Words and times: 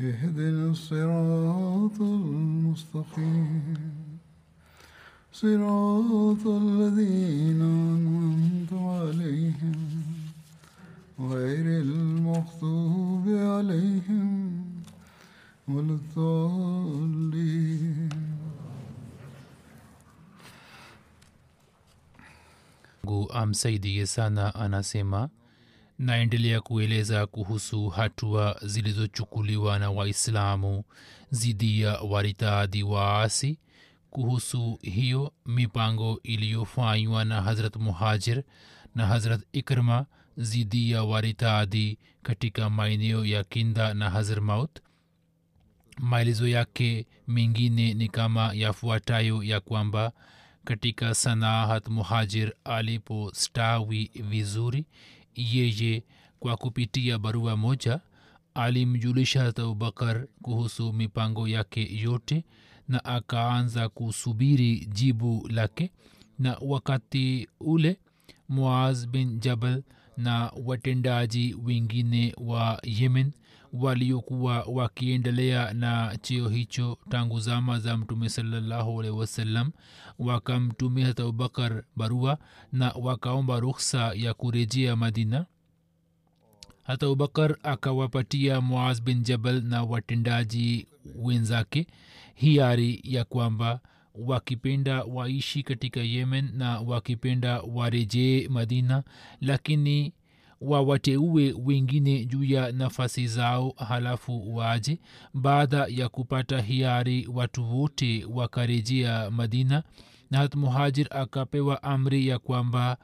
اهدنا 0.00 0.70
الصراط 0.70 2.00
المستقيم. 2.00 3.76
صراط 5.32 6.46
الذين 6.46 7.60
أنعمت 7.62 8.72
عليهم 8.72 9.78
غير 11.20 11.66
المغضوب 11.80 13.28
عليهم 13.28 14.64
ولا 15.68 15.94
الضالين. 16.00 17.16
Mungu 23.06 23.32
amsaidie 23.32 24.06
sana 24.06 24.54
anasema. 24.54 25.30
Naendelea 25.98 26.60
kueleza 26.60 27.26
kuhusu 27.26 27.88
hatua 27.88 28.60
zilizochukuliwa 28.62 29.78
na 29.78 29.90
waislamu 29.90 30.84
dhidi 31.32 31.80
ya 31.80 32.00
waritadi 32.00 32.82
waasi. 32.82 33.58
Kuhusu 34.10 34.78
hiyo 34.82 35.32
mipango 35.46 36.20
iliyofanywa 36.22 37.24
na 37.24 37.42
hazrat 37.42 37.76
muhajir 37.76 38.42
na 38.94 39.06
hazrat 39.06 39.42
ikrma 39.52 40.06
dhidi 40.38 40.90
ya 40.90 41.02
waritadi 41.04 41.98
katika 42.22 42.70
maeneo 42.70 43.24
ya 43.24 43.44
kinda 43.44 43.94
na 43.94 44.10
hazr 44.10 44.40
maut 44.40 44.80
maelezo 45.98 46.48
yake 46.48 47.06
mengine 47.28 47.94
ni 47.94 48.08
kama 48.08 48.50
yafuatayo 48.54 49.42
ya 49.42 49.60
kwamba 49.60 50.12
katika 50.64 51.14
sanahat 51.14 51.88
muhajir 51.88 52.52
alipostawi 52.64 54.10
vizuri 54.14 54.86
yeye 55.36 56.02
kwa 56.40 56.56
kupitia 56.56 57.18
barua 57.18 57.56
moja 57.56 58.00
alimjulisha 58.54 59.46
abubakar 59.46 60.26
kuhusu 60.42 60.92
mipango 60.92 61.48
yake 61.48 61.98
yote 62.00 62.44
na 62.88 63.04
akaanza 63.04 63.88
kusubiri 63.88 64.86
jibu 64.86 65.48
lake. 65.48 65.90
Na 66.38 66.56
wakati 66.60 67.48
ule 67.60 67.96
muaz 68.48 69.06
bin 69.06 69.40
jabal 69.40 69.82
na 70.16 70.52
watendaji 70.64 71.56
wengine 71.64 72.34
wa 72.38 72.80
yemen 72.82 73.32
waliokuwa 73.80 74.62
wakiendelea 74.62 75.72
na 75.72 76.16
cheo 76.22 76.48
hicho 76.48 76.98
tangu 77.08 77.40
zama 77.40 77.78
za 77.78 77.96
mtume 77.96 78.28
salllahu 78.28 79.00
alehi 79.00 79.16
wasallam 79.16 79.70
wakamtumia 80.18 81.06
hata 81.06 81.22
abubakar 81.22 81.82
barua 81.96 82.38
na 82.72 82.90
wakaomba 82.90 83.60
rukhsa 83.60 84.12
ya 84.14 84.34
kurejea 84.34 84.96
madina. 84.96 85.46
Hata 86.82 87.06
abubakar 87.06 87.56
akawapatia 87.62 88.60
muaz 88.60 89.00
bin 89.02 89.22
jabal 89.22 89.62
na 89.62 89.82
watendaji 89.82 90.86
wenzake 91.14 91.86
hiari 92.34 93.00
ya 93.04 93.24
kwamba 93.24 93.80
wakipenda 94.14 95.04
waishi 95.04 95.62
katika 95.62 96.00
yemen 96.00 96.50
na 96.54 96.80
wakipenda 96.80 97.60
warejee 97.62 98.48
madina 98.48 99.02
lakini 99.40 100.12
wawateue 100.60 101.54
wengine 101.64 102.24
juu 102.24 102.44
ya 102.44 102.72
nafasi 102.72 103.26
zao 103.26 103.74
halafu 103.76 104.56
waje 104.56 104.98
baada 105.34 105.86
ya 105.88 106.08
kupata 106.08 106.60
hiari 106.60 107.28
watu 107.34 107.78
wote 107.80 108.24
wakarejea 108.32 109.30
madina 109.30 109.82
na 110.30 110.38
hat 110.38 110.54
muhajir 110.54 111.06
akapewa 111.10 111.82
amri 111.82 112.28
ya 112.28 112.38
kwamba 112.38 112.96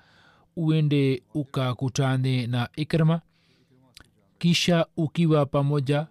uende 0.56 1.22
ukakutane 1.34 2.46
na 2.46 2.68
ikrma 2.76 3.20
kisha 4.38 4.86
ukiwa 4.96 5.46
pamoja 5.46 6.06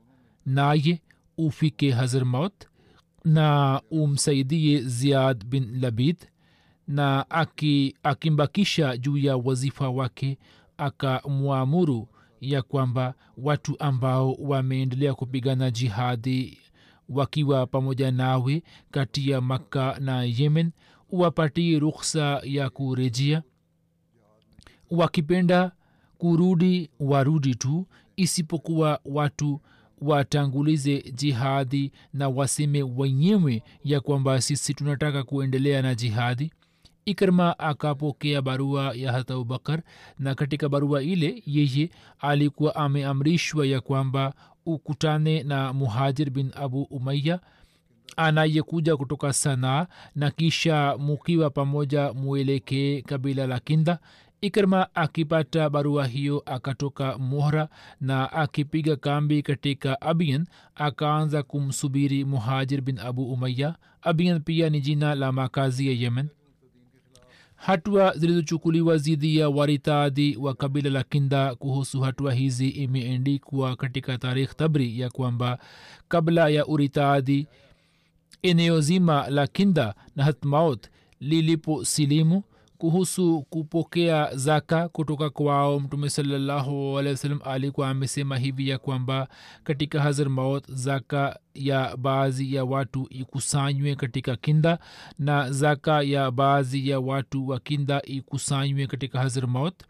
naye 0.46 1.02
ufike 1.38 1.92
hazrmaut 1.92 2.54
na 3.26 3.82
umsaidie 3.92 4.82
ziad 4.82 5.46
bin 5.46 5.82
labid 5.82 6.18
na 6.88 7.30
aki, 7.30 7.96
akimbakisha 8.04 8.98
juu 8.98 9.18
ya 9.18 9.38
wazifa 9.38 9.90
wake 9.90 10.38
akamwamuru 10.82 12.08
ya 12.42 12.62
kwamba 12.62 13.14
watu 13.38 13.76
ambao 13.80 14.34
wameendelea 14.34 15.14
kupigana 15.14 15.72
jihadi 15.72 16.58
wakiwa 17.10 17.68
pamoja 17.68 18.12
nawe 18.12 18.64
kati 18.92 19.30
ya 19.30 19.42
makka 19.42 19.98
na 20.00 20.24
yemen 20.24 20.72
wapatie 21.12 21.80
rukhsa 21.80 22.42
ya 22.44 22.70
kurejea. 22.70 23.44
Wakipenda 24.92 25.72
kurudi 26.18 26.90
warudi 27.00 27.56
tu 27.56 27.88
isipokuwa 28.16 29.00
watu 29.06 29.62
watangulize 30.02 31.02
jihadi 31.16 31.92
na 32.14 32.30
waseme 32.30 32.84
wenyewe 32.84 33.64
ya 33.84 34.00
kwamba 34.02 34.42
sisi 34.42 34.74
tunataka 34.74 35.24
kuendelea 35.24 35.82
na 35.82 35.96
jihadi 35.96 36.52
ikrma 37.12 37.60
akapokea 37.60 38.42
barua 38.42 38.94
ya 38.96 39.12
hata 39.12 39.34
abubakar 39.34 39.82
na 40.20 40.36
katika 40.36 40.70
barua 40.70 41.04
ile 41.04 41.44
yeye 41.46 41.90
alikuwa 42.20 42.76
ameamrishwa 42.76 43.66
ya 43.66 43.82
kwamba 43.82 44.34
ukutane 44.66 45.44
na 45.44 45.74
muhajir 45.74 46.30
bin 46.30 46.52
abu 46.56 46.82
umaya 46.84 47.40
anayekuja 48.18 48.98
kutoka 48.98 49.34
sanaa 49.34 49.88
na 50.16 50.32
kisha 50.32 50.98
mukiwa 51.00 51.50
pamoja 51.50 52.14
mwelekee 52.14 53.02
kabila 53.02 53.48
la 53.48 53.60
kinda. 53.60 54.00
Ikrma 54.42 54.96
akipata 54.96 55.70
barua 55.70 56.08
hiyo 56.08 56.44
akatoka 56.46 57.18
mohra 57.18 57.70
na 58.02 58.32
akipiga 58.32 58.96
kambi 58.96 59.42
katika 59.42 60.02
abian 60.02 60.46
akaanza 60.76 61.44
kumsubiri 61.44 62.26
muhajir 62.26 62.82
bin 62.82 63.00
abu 63.00 63.34
umaya 63.34 63.76
abian 64.02 64.40
pia 64.42 64.70
ni 64.70 64.82
jina 64.82 65.16
la 65.16 65.32
makazi 65.32 65.88
ya 65.88 65.94
yemen 65.94 66.28
hatua 67.62 68.18
zilizochukuliwa 68.18 68.98
dhidi 68.98 69.38
ya 69.38 69.50
waritadhi 69.50 70.36
wa 70.38 70.54
kabila 70.54 70.90
la 70.90 71.04
kinda 71.04 71.56
kuhusu 71.56 72.02
hatua 72.02 72.34
hizi 72.34 72.70
imeendikwa 72.70 73.76
katika 73.76 74.18
tarikh 74.18 74.56
tabri 74.56 75.00
ya 75.00 75.10
kwamba 75.10 75.60
kabla 76.08 76.50
ya 76.50 76.66
uritadhi 76.68 77.48
eneo 78.44 78.82
zima 78.82 79.30
la 79.30 79.48
kinda 79.48 79.96
na 80.16 80.24
hatmaut 80.24 80.88
liliposilimu 81.20 82.44
kuhusu 82.82 83.42
kupokea 83.50 84.36
zaka 84.36 84.90
kutoka 84.90 85.30
kwao 85.30 85.80
mtume 85.80 86.04
wasallam 86.04 87.40
alikuwa 87.44 87.90
amesema 87.90 88.38
hivi 88.38 88.70
ya 88.70 88.78
kwamba 88.78 89.28
katika 89.64 90.02
hazar 90.02 90.30
maut 90.30 90.72
zaka 90.72 91.40
ya 91.54 91.98
baadhi 91.98 92.56
ya 92.56 92.66
watu 92.66 93.08
ikusanywe 93.10 93.96
katika 93.96 94.36
kinda 94.36 94.80
na 95.20 95.52
zaka 95.52 96.02
ya 96.02 96.32
baadhi 96.32 96.90
ya 96.90 97.00
watu 97.00 97.48
wa 97.48 97.60
kinda 97.60 98.02
ikusanywe 98.06 98.88
katika 98.88 99.20
hazar 99.20 99.48
maut. 99.48 99.84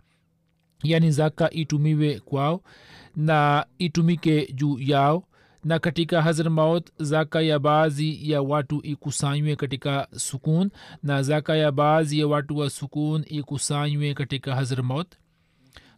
Yaani 0.84 1.12
zaka 1.12 1.50
itumiwe 1.50 2.20
kwao 2.20 2.62
na 3.16 3.66
itumike 3.80 4.54
juu 4.54 4.80
yao 4.80 5.24
na 5.64 5.80
katika 5.80 6.22
hazr 6.22 6.50
maut 6.50 6.90
zaka 6.98 7.42
ya 7.42 7.60
baadhi 7.60 8.32
ya 8.32 8.42
watu 8.42 8.80
ikusanywe 8.84 9.56
katika 9.56 10.08
sukun 10.18 10.70
na 11.04 11.24
zaka 11.24 11.56
ya 11.56 11.72
baadhi 11.72 12.20
ya 12.20 12.28
watu 12.28 12.58
wa 12.58 12.70
sukun 12.70 13.26
ikusanywe 13.28 14.14
katika 14.14 14.56
hazr 14.56 14.84
maut 14.84 15.08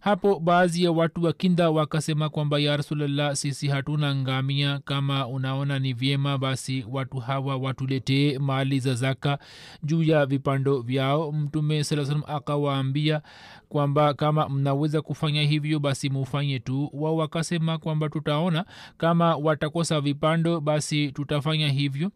hapo 0.04 0.40
baadhi 0.40 0.84
ya 0.84 0.92
watu 0.92 1.24
wa 1.24 1.34
kinda 1.34 1.70
wakasema 1.70 2.30
kwamba 2.30 2.60
ya 2.60 2.78
rasulllah 2.78 3.36
sisi 3.36 3.68
hatuna 3.68 4.16
ngamia. 4.16 4.80
Kama 4.86 5.28
unaona 5.28 5.80
ni 5.80 5.94
vyema 5.94 6.38
basi 6.38 6.86
watu 6.92 7.18
hawa 7.18 7.58
watuletee 7.58 8.40
mali 8.40 8.80
za 8.80 8.94
zaka 8.94 9.40
juu 9.84 10.04
ya 10.04 10.26
vipando 10.26 10.82
vyao. 10.82 11.32
Mtume 11.32 11.84
saa 11.84 12.06
salam 12.06 12.24
akawaambia 12.28 13.22
kwamba 13.70 14.14
kama 14.14 14.50
mnaweza 14.50 15.02
kufanya 15.02 15.42
hivyo 15.44 15.80
basi 15.80 16.10
mufanye 16.10 16.60
tu. 16.60 16.90
Wao 16.94 17.16
wakasema 17.18 17.78
kwamba 17.78 18.10
tutaona. 18.10 18.66
Kama 18.98 19.36
watakosa 19.36 20.02
vipando 20.02 20.62
basi 20.62 21.12
tutafanya 21.12 21.70
hivyo 21.70 22.12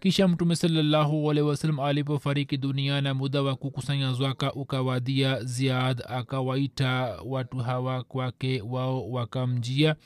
kisha 0.00 0.28
mtume 0.28 0.56
salllahualhi 0.56 1.42
wasalam 1.42 1.80
alipofariki 1.80 2.56
dunia 2.56 3.00
na 3.00 3.14
muda 3.14 3.42
wa 3.42 3.56
kukusanya 3.56 4.12
zwaka 4.12 4.52
ukawadia 4.52 5.44
ziad 5.44 6.02
akawaita 6.08 7.18
watu 7.24 7.56
hawa 7.58 8.02
kwake 8.04 8.60
wao 8.62 9.10
wakamjia 9.10 9.96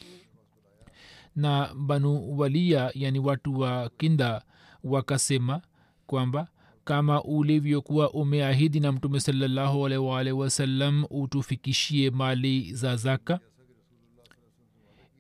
na 1.36 1.74
banu 1.74 2.38
walia 2.38 2.90
yani 2.94 3.18
watu 3.18 3.58
wa 3.60 3.90
kinda 3.98 4.42
wakasema 4.84 5.62
kwamba 6.06 6.48
kama 6.84 7.22
ulivyokuwa 7.24 8.10
umeahidi 8.12 8.80
na 8.80 8.92
mtume 8.92 9.20
salllahualwalhi 9.20 10.32
wasallam 10.32 11.04
utufikishie 11.10 12.10
mali 12.10 12.74
za 12.74 12.96
zaka. 12.96 13.40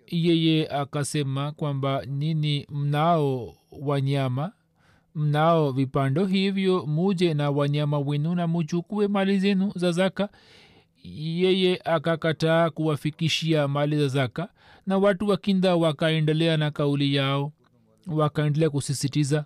Yeye 0.06 0.68
akasema 0.68 1.52
kwamba 1.52 2.04
nini 2.06 2.66
mnao 2.70 3.54
wanyama. 3.80 4.52
Mnao 5.14 5.72
vipando 5.72 6.26
hivyo 6.26 6.86
muje 6.86 7.34
na 7.34 7.50
wanyama 7.50 7.98
wenu 7.98 8.34
na 8.34 8.46
muchukue 8.46 9.08
mali 9.08 9.38
zenu 9.38 9.72
za 9.76 9.92
zaka. 9.92 10.28
Yeye 11.04 11.80
akakataa 11.84 12.70
kuwafikishia 12.70 13.68
mali 13.68 13.98
za 13.98 14.08
zaka 14.08 14.48
na 14.86 14.98
watu 14.98 15.28
wakinda 15.28 15.76
wakaendelea 15.76 16.56
na 16.56 16.70
kauli 16.70 17.14
yao 17.14 17.52
wakaendelea 18.06 18.70
kusisitiza. 18.70 19.44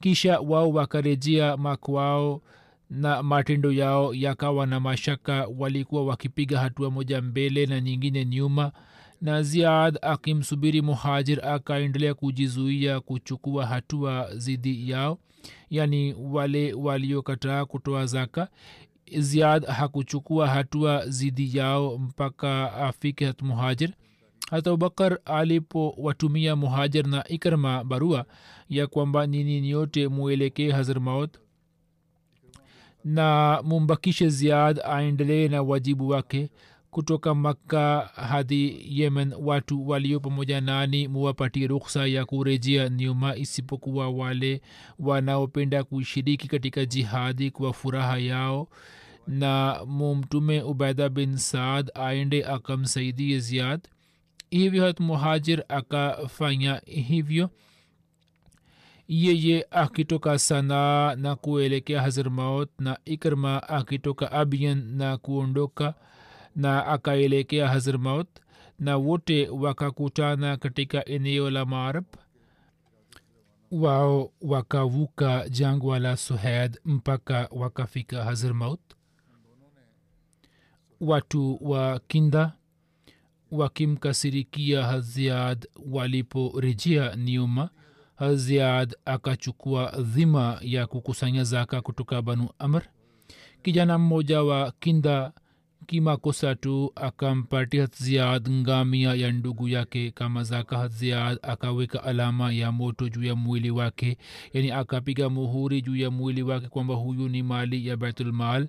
Kisha 0.00 0.40
wao 0.40 0.70
wakarejea 0.70 1.56
makwao 1.56 2.42
na 2.90 3.22
matendo 3.22 3.72
yao 3.72 4.14
yakawa 4.14 4.66
na 4.66 4.80
mashaka 4.80 5.48
walikuwa 5.58 6.04
wakipiga 6.04 6.58
hatua 6.60 6.90
moja 6.90 7.22
mbele 7.22 7.66
na 7.66 7.80
nyingine 7.80 8.24
nyuma 8.24 8.72
na 9.22 9.42
ziad 9.42 9.98
akimsubiri 10.02 10.82
muhajir 10.82 11.46
akaendelea 11.46 12.14
kujizuia 12.14 13.00
kuchukua 13.00 13.66
hatua 13.66 14.36
zidi 14.36 14.90
yao 14.90 15.18
yaani 15.70 16.14
wale 16.14 16.72
waliokataa 16.72 17.64
kutoa 17.64 18.06
zaka. 18.06 18.48
Ziad 19.18 19.66
hakuchukua 19.66 20.48
hatua 20.48 21.06
zidi 21.08 21.58
yao 21.58 21.98
mpaka 21.98 22.72
afike 22.72 23.26
hat 23.26 23.42
muhajir. 23.42 23.90
Hata 24.50 24.70
abubakar 24.70 25.18
alipowatumia 25.24 26.56
muhajir 26.56 27.06
na 27.06 27.28
ikrma 27.28 27.84
barua 27.84 28.24
ya 28.68 28.86
kwamba 28.86 29.26
nini 29.26 29.60
nyote 29.60 30.08
muelekee 30.08 30.70
hazrmaut 30.70 31.38
na 33.04 33.60
mumbakishe 33.64 34.28
ziad 34.28 34.80
aendelee 34.84 35.48
na 35.48 35.62
wajibu 35.62 36.08
wake 36.08 36.50
kutoka 36.96 37.34
makka 37.34 38.10
hadi 38.14 38.84
yemen 39.00 39.34
watu 39.40 39.88
walio 39.88 40.20
pamoja 40.20 40.60
nani 40.60 41.08
muwapatie 41.08 41.66
ruksa 41.66 42.06
ya 42.06 42.24
kurejea 42.24 42.88
nyuma 42.88 43.36
isipokuwa 43.36 44.10
wale 44.10 44.62
wanaopenda 44.98 45.84
kushiriki 45.84 46.48
katika 46.48 46.84
jihadi 46.86 47.50
kwa 47.50 47.72
furaha 47.72 48.18
yao. 48.18 48.68
Na 49.26 49.80
mumtume 49.86 50.62
ubaida 50.62 51.08
bin 51.08 51.36
saad 51.36 51.90
aende 51.94 52.44
akamsaidie 52.46 53.38
ziad 53.40 53.80
hivyo 54.50 54.84
hat 54.86 55.00
muhajir 55.00 55.64
akafanya 55.68 56.82
hivyo. 56.86 57.50
Yeye 59.08 59.66
akitoka 59.70 60.38
sanaa 60.38 61.14
na 61.14 61.36
kuelekea 61.36 62.02
hazrmaut 62.02 62.70
na 62.78 62.98
ikrma 63.04 63.68
akitoka 63.68 64.32
abian 64.32 64.96
na 64.96 65.16
kuondoka 65.18 65.94
na 66.56 66.86
akaelekea 66.86 67.68
hazrmaut 67.68 68.28
na 68.78 68.96
wote 68.96 69.48
wakakutana 69.48 70.56
katika 70.56 71.04
eneo 71.04 71.50
la 71.50 71.64
maarab 71.64 72.04
wao 73.70 74.32
wakavuka 74.42 75.48
jangwa 75.48 75.98
la 75.98 76.16
suhed 76.16 76.80
mpaka 76.84 77.48
wakafika 77.52 78.24
hazrmaut 78.24 78.80
watu 81.00 81.58
wa 81.70 82.00
kinda 82.08 82.52
wakimkasirikia 83.50 84.82
haziad 84.84 85.66
waliporejea 85.90 87.16
nyuma 87.16 87.70
haziad 88.16 88.96
akachukua 89.04 89.90
dhima 90.00 90.58
ya 90.62 90.86
kukusanya 90.86 91.44
zaka 91.44 91.80
kutoka 91.80 92.22
banu 92.22 92.48
amr. 92.58 92.82
Kijana 93.62 93.98
mmoja 93.98 94.42
wa 94.42 94.72
kinda 94.80 95.32
kimakosa 95.86 96.54
tu 96.54 96.92
akampatia 96.94 97.86
ziad 97.86 98.50
ngamia 98.50 99.14
ya 99.14 99.32
ndugu 99.32 99.68
yake 99.68 100.10
kama 100.10 100.42
zaka. 100.44 100.88
Ziad 100.88 101.38
akaweka 101.42 102.02
alama 102.02 102.52
ya 102.52 102.72
moto 102.72 103.08
juu 103.08 103.24
ya 103.24 103.34
mwili 103.36 103.70
wake 103.70 104.18
yani 104.52 104.70
akapiga 104.70 105.28
muhuri 105.28 105.82
juu 105.82 105.96
ya 105.96 106.10
mwili 106.10 106.42
wake 106.42 106.68
kwamba 106.68 106.94
huyu 106.94 107.28
ni 107.28 107.42
mali 107.42 107.86
ya 107.86 107.96
baitulmal 107.96 108.68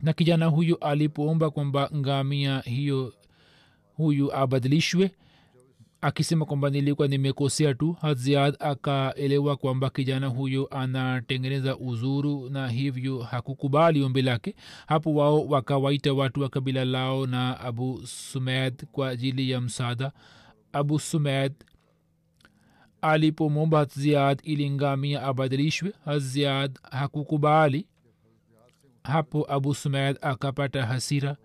na 0.00 0.12
kijana 0.12 0.46
huyu 0.46 0.78
alipoomba 0.78 1.50
kwamba 1.50 1.90
ngamia 1.96 2.60
hiyo 2.60 3.14
huyu 3.96 4.34
abadilishwe 4.34 5.10
akisema 6.00 6.44
kwamba 6.44 6.70
nilikuwa 6.70 7.08
nimekosea 7.08 7.74
tu. 7.74 7.92
Haziad 7.92 8.56
akaelewa 8.58 9.56
kwamba 9.56 9.90
kijana 9.90 10.26
huyo 10.26 10.66
anatengeneza 10.66 11.76
uzuru 11.76 12.50
na 12.50 12.68
hivyo 12.68 13.18
hakukubali 13.18 14.02
ombi 14.02 14.22
lake. 14.22 14.54
Hapo 14.86 15.14
wao 15.14 15.46
wakawaita 15.46 16.12
watu 16.12 16.40
wa 16.40 16.48
kabila 16.48 16.84
lao 16.84 17.26
na 17.26 17.60
abu 17.60 18.06
sumed 18.06 18.84
kwa 18.92 19.08
ajili 19.08 19.50
ya 19.50 19.60
msaada. 19.60 20.12
Abu 20.72 20.98
sumed 20.98 21.52
alipomwomba 23.02 23.78
haziad 23.78 24.40
ili 24.44 24.70
ngamia 24.70 25.22
abadilishwe 25.22 25.92
haziad 26.04 26.78
hakukubali. 26.90 27.86
Hapo 29.04 29.46
abu 29.52 29.74
sumed 29.74 30.18
akapata 30.20 30.86
hasira. 30.86 31.36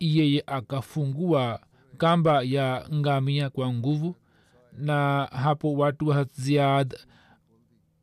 Yeye 0.00 0.42
akafungua 0.46 1.60
kamba 1.98 2.42
ya 2.42 2.86
ngamia 2.94 3.50
kwa 3.50 3.72
nguvu 3.72 4.16
na 4.72 5.24
hapo 5.32 5.72
watu 5.72 6.08
wa 6.08 6.24
ziad 6.24 6.94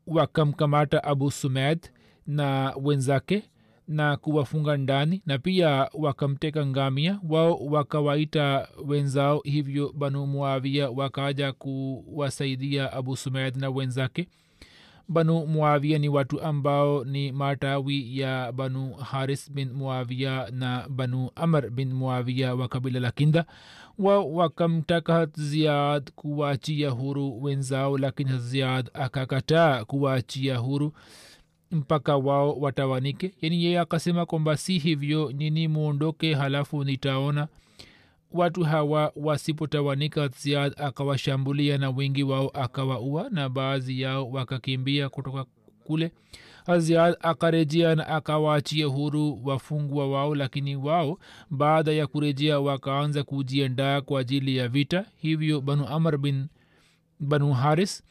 wakamkamata 0.06 1.04
abu 1.04 1.30
sumed 1.30 1.90
na 2.26 2.74
wenzake 2.82 3.42
na 3.88 4.16
kuwafunga 4.16 4.76
ndani 4.76 5.22
na 5.26 5.38
pia 5.38 5.90
wakamteka 5.94 6.66
ngamia. 6.66 7.20
Wao 7.28 7.56
wakawaita 7.56 8.68
wenzao 8.86 9.40
hivyo 9.44 9.92
banu 9.92 10.26
muavia 10.26 10.90
wakaja 10.90 11.52
kuwasaidia 11.52 12.92
abu 12.92 13.16
sumed 13.16 13.56
na 13.56 13.70
wenzake. 13.70 14.28
Banu 15.08 15.46
muavia 15.46 15.98
ni 15.98 16.08
watu 16.08 16.40
ambao 16.42 17.04
ni 17.04 17.32
matawi 17.32 18.18
ya 18.18 18.52
banu 18.52 18.92
haris 18.94 19.52
bin 19.52 19.72
muavia 19.72 20.50
na 20.50 20.88
banu 20.88 21.30
amr 21.34 21.70
bin 21.70 21.92
muavia 21.92 22.54
wa 22.54 22.68
kabila 22.68 23.00
la 23.00 23.10
kinda 23.10 23.44
wa 24.00 24.24
wakamtaka 24.24 25.26
ziad 25.26 26.10
kuwaachia 26.14 26.90
huru 26.90 27.42
wenzao 27.42 27.98
lakini 27.98 28.38
ziad 28.38 28.90
akakataa 28.94 29.84
kuwaachia 29.84 30.56
huru 30.56 30.92
mpaka 31.70 32.16
wao 32.16 32.52
watawanike. 32.52 33.34
Yani 33.42 33.64
yeye 33.64 33.78
akasema 33.80 34.26
kwamba 34.26 34.56
si 34.56 34.78
hivyo 34.78 35.32
nini 35.32 35.68
muondoke 35.68 36.34
halafu 36.34 36.84
nitaona. 36.84 37.48
Watu 38.32 38.64
hawa 38.64 39.12
wasipotawanika 39.16 40.28
ziad 40.28 40.72
akawashambulia 40.76 41.78
na 41.78 41.90
wengi 41.90 42.22
wao 42.22 42.48
akawaua 42.48 43.28
na 43.30 43.48
baadhi 43.48 44.00
yao 44.00 44.30
wakakimbia 44.30 45.08
kutoka 45.08 45.44
kule 45.84 46.12
ziad 46.78 47.16
akarejea 47.20 47.94
na 47.94 48.06
akawaachia 48.06 48.86
huru 48.86 49.40
wafungwa 49.44 50.10
wao 50.10 50.34
lakini 50.34 50.76
wao 50.76 51.18
baada 51.50 51.92
ya 51.92 52.06
kurejea 52.06 52.60
wakaanza 52.60 53.22
kujiandaa 53.22 54.00
kwa 54.00 54.20
ajili 54.20 54.56
ya 54.56 54.68
vita. 54.68 55.04
Hivyo 55.16 55.60
banu 55.60 55.86
amr 55.88 56.18
bin 56.18 56.46
banu 57.20 57.52
haris 57.52 58.02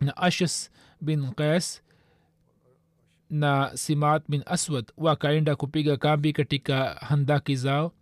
na 0.00 0.16
ashas 0.16 0.70
bin 1.00 1.30
qais 1.32 1.82
na 3.30 3.70
simat 3.74 4.22
bin 4.28 4.42
aswad 4.46 4.84
wakaenda 4.96 5.56
kupiga 5.56 5.96
kambi 5.96 6.32
katika 6.32 6.84
handaki 6.94 7.56
zao 7.56 7.92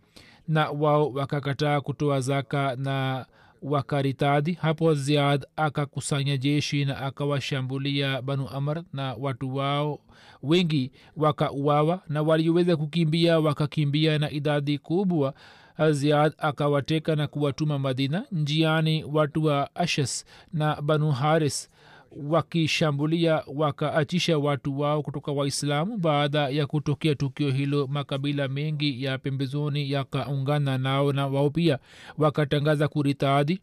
na 0.47 0.69
wao 0.69 1.09
wakakataa 1.11 1.81
kutoa 1.81 2.21
zaka 2.21 2.75
na 2.75 3.25
wakaritadi. 3.65 4.53
Hapo 4.53 4.93
ziad 4.93 5.45
akakusanya 5.55 6.37
jeshi 6.37 6.85
na 6.85 6.97
akawashambulia 6.97 8.21
banu 8.21 8.49
amr 8.49 8.83
na 8.93 9.13
watu 9.13 9.55
wao 9.55 9.99
wengi 10.43 10.91
wakauawa 11.17 12.01
na 12.09 12.21
walioweza 12.21 12.77
kukimbia 12.77 13.39
wakakimbia 13.39 14.19
na 14.19 14.31
idadi 14.31 14.77
kubwa. 14.77 15.33
Ziad 15.91 16.33
akawateka 16.37 17.15
na 17.15 17.27
kuwatuma 17.27 17.79
madina 17.79 18.25
njiani 18.31 19.03
watu 19.03 19.43
wa 19.45 19.75
ashas 19.75 20.25
na 20.53 20.81
banu 20.81 21.11
haris 21.11 21.69
wakishambulia 22.15 23.43
wakaachisha 23.55 24.37
watu 24.37 24.79
wao 24.79 25.01
kutoka 25.03 25.31
waislamu. 25.31 25.97
Baada 25.97 26.49
ya 26.49 26.67
kutokea 26.67 27.15
tukio 27.15 27.51
hilo 27.51 27.87
makabila 27.87 28.47
mengi 28.47 29.03
ya 29.03 29.17
pembezoni 29.17 29.91
yakaungana 29.91 30.77
nao 30.77 31.13
na 31.13 31.27
wao 31.27 31.49
pia 31.49 31.79
wakatangaza 32.17 32.87
kuritadi. 32.87 33.61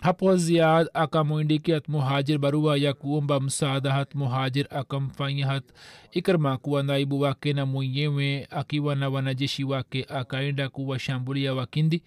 Hapo 0.00 0.36
ziad 0.36 0.88
akamwindikia 0.94 1.80
muhajir 1.88 2.38
barua 2.38 2.76
ya 2.76 2.92
kuomba 2.92 3.40
msaada. 3.40 3.92
Hat 3.92 4.14
muhajir 4.14 4.66
akamfanya 4.70 5.46
hat 5.46 5.64
ikrma 6.12 6.56
kuwa 6.58 6.82
naibu 6.82 7.20
wake 7.20 7.52
na 7.52 7.66
mwenyewe 7.66 8.46
akiwa 8.50 8.94
na 8.94 9.08
wanajeshi 9.08 9.64
wake 9.64 10.06
akaenda 10.08 10.68
kuwashambulia 10.68 11.54
wakindi 11.54 12.02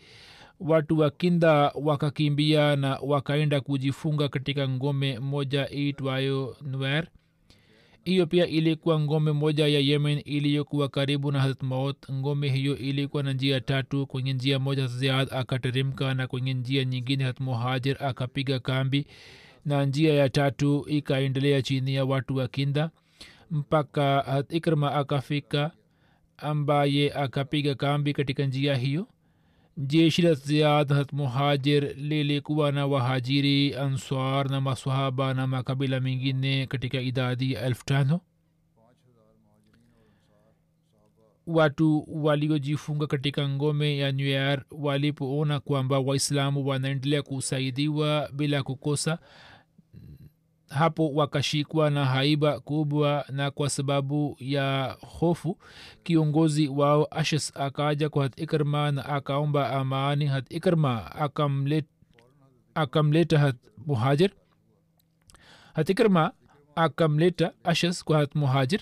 watu 0.60 1.00
wa 1.00 1.10
kinda 1.12 1.72
wakakimbia 1.76 2.76
na 2.76 3.00
wakaenda 3.02 3.62
kujifunga 3.62 4.30
katika 4.30 4.70
ngome 4.70 5.20
moja 5.20 5.70
iitwayo 5.74 6.58
nwer 6.62 7.08
hiyo 8.04 8.26
pia 8.28 8.48
ilikuwa 8.48 9.00
ngome 9.00 9.32
moja 9.32 9.68
ya 9.68 9.80
yemen 9.80 10.22
iliyokuwa 10.26 10.90
karibu 10.90 11.32
na 11.32 11.40
hazrat 11.42 12.12
ngome 12.12 12.50
hiyo 12.50 12.78
ilikuwa 12.78 13.24
na 13.24 13.34
njia 13.34 13.62
tatu. 13.62 14.08
Kwenye 14.08 14.34
njia 14.34 14.60
moja 14.60 14.88
ziad 14.88 15.28
akateremka 15.34 16.14
na 16.14 16.28
kwenye 16.28 16.54
njia 16.54 16.86
nyingine 16.86 17.34
muhajir 17.40 17.98
akapiga 18.04 18.60
kambi. 18.60 19.06
Na 19.66 19.86
njia 19.86 20.14
ya 20.14 20.30
tatu 20.30 20.86
ikaendelea 20.90 21.62
chini 21.62 21.94
ya 21.96 22.06
watu 22.06 22.36
wa 22.36 22.48
kinda 22.48 22.90
mpaka 23.52 24.44
ikrma 24.50 24.94
akafika 24.94 25.72
ambaye 26.38 27.14
akapiga 27.14 27.76
kambi 27.76 28.14
katika 28.14 28.46
njia 28.46 28.76
hiyo 28.76 29.08
jeshi 29.77 30.22
la 30.22 30.34
ziad 30.34 30.93
hat 30.93 31.13
muhajir 31.13 31.96
lilikuwa 31.98 32.72
na 32.72 32.88
wahajiri 32.88 33.75
answar 33.75 34.50
na 34.51 34.62
maswahaba 34.62 35.34
na 35.34 35.48
makabila 35.48 36.00
mengine 36.00 36.65
katika 36.67 37.01
idadi 37.01 37.53
elfu 37.53 37.86
tano. 37.86 38.22
Watu 41.48 42.05
waliojifunga 42.24 43.07
katika 43.07 43.50
ngome 43.50 43.98
ya 43.98 44.12
nuyar 44.12 44.63
walipoona 44.72 45.60
kwamba 45.60 46.00
waislamu 46.00 46.67
wanaendelea 46.67 47.22
kusaidiwa 47.22 48.29
bila 48.34 48.63
kukosa 48.63 49.19
hapo 50.70 51.14
wakashikwa 51.14 51.90
na 51.90 52.06
haiba 52.06 52.60
kubwa 52.60 53.26
na 53.30 53.52
kwa 53.52 53.70
sababu 53.70 54.36
ya 54.40 54.98
hofu 55.20 55.58
kiongozi 56.04 56.68
wao 56.68 57.08
ashas 57.12 57.58
akaja 57.58 58.10
kwa 58.10 58.24
hat 58.24 58.40
ikrma 58.40 58.92
na 58.92 59.06
akaomba 59.06 59.70
amani. 59.72 60.26
Hat 60.26 60.52
ikrma 60.52 61.12
akamleta, 62.76 63.40
hat 63.40 63.56
muhajir. 63.86 64.32
Hat 65.74 65.90
ikrma 65.90 66.32
akamleta 66.76 67.54
ashas 67.64 68.04
kwa 68.04 68.18
hat 68.18 68.36
muhajir. 68.36 68.82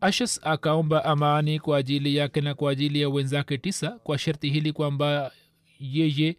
Ashas 0.00 0.40
akaomba 0.42 1.04
amani 1.04 1.58
kwa 1.60 1.76
ajili 1.78 2.16
yake 2.16 2.40
na 2.40 2.54
kwa 2.54 2.70
ajili 2.70 3.00
ya 3.00 3.08
wenzake 3.08 3.58
tisa 3.58 3.90
kwa 3.90 4.18
sharti 4.18 4.50
hili 4.50 4.72
kwamba 4.72 5.32
yeye 5.80 6.36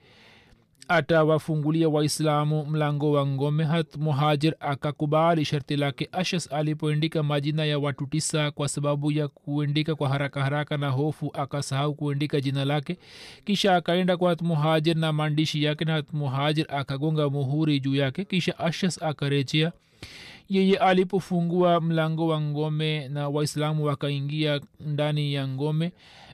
atawafungulia 0.88 1.90
waislamu 1.90 2.66
mlango 2.66 3.12
wa 3.12 3.28
ngome 3.28 3.64
hat 3.64 3.96
muhajir 3.98 4.56
akakubali 4.60 5.46
sharti 5.46 5.76
lake. 5.78 6.10
Ashas 6.12 6.52
alipoendika 6.54 7.24
majina 7.24 7.66
ya 7.66 7.80
watu 7.80 8.06
tisa 8.06 8.52
kwa 8.52 8.68
sababu 8.68 9.12
ya 9.12 9.28
kuendika 9.28 9.96
kwa 9.96 10.10
haraka 10.10 10.44
haraka 10.44 10.78
na 10.78 10.90
hofu 10.90 11.32
akasahau 11.34 11.94
kuendika 11.94 12.42
jina 12.42 12.66
lake. 12.66 12.98
Kisha 13.46 13.76
akaenda 13.76 14.18
kwa 14.18 14.30
hat 14.30 14.88
na 14.96 15.14
maandishi 15.14 15.64
yake 15.64 15.86
na 15.86 15.94
hat 16.32 16.66
akagonga 16.70 17.30
muhuri 17.30 17.80
juu 17.80 17.96
yake. 17.96 18.26
Kisha 18.26 18.60
ashas 18.60 19.04
akarejea. 19.04 19.72
Yeye 20.50 20.78
alipofungua 20.78 21.82
mlango 21.82 22.28
wa 22.28 22.42
ngome 22.42 23.08
na 23.08 23.30
waislamu 23.30 23.86
wakaingia 23.86 24.62
ndani 24.80 25.34
ya 25.34 25.48
ngome 25.48 25.92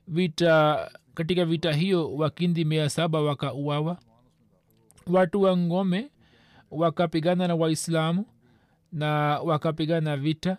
vita 0.08 0.89
katika 1.13 1.46
vita 1.46 1.74
hiyo 1.74 2.15
wakindi 2.15 2.65
mia 2.65 2.89
saba 2.89 3.22
wakauawa 3.22 3.98
watu 5.08 5.41
wa 5.41 5.58
ngome 5.58 6.12
wakapigana 6.72 7.48
na 7.48 7.55
waislamu 7.55 8.25
na 8.91 9.08
wakapigana 9.43 10.17
vita. 10.17 10.58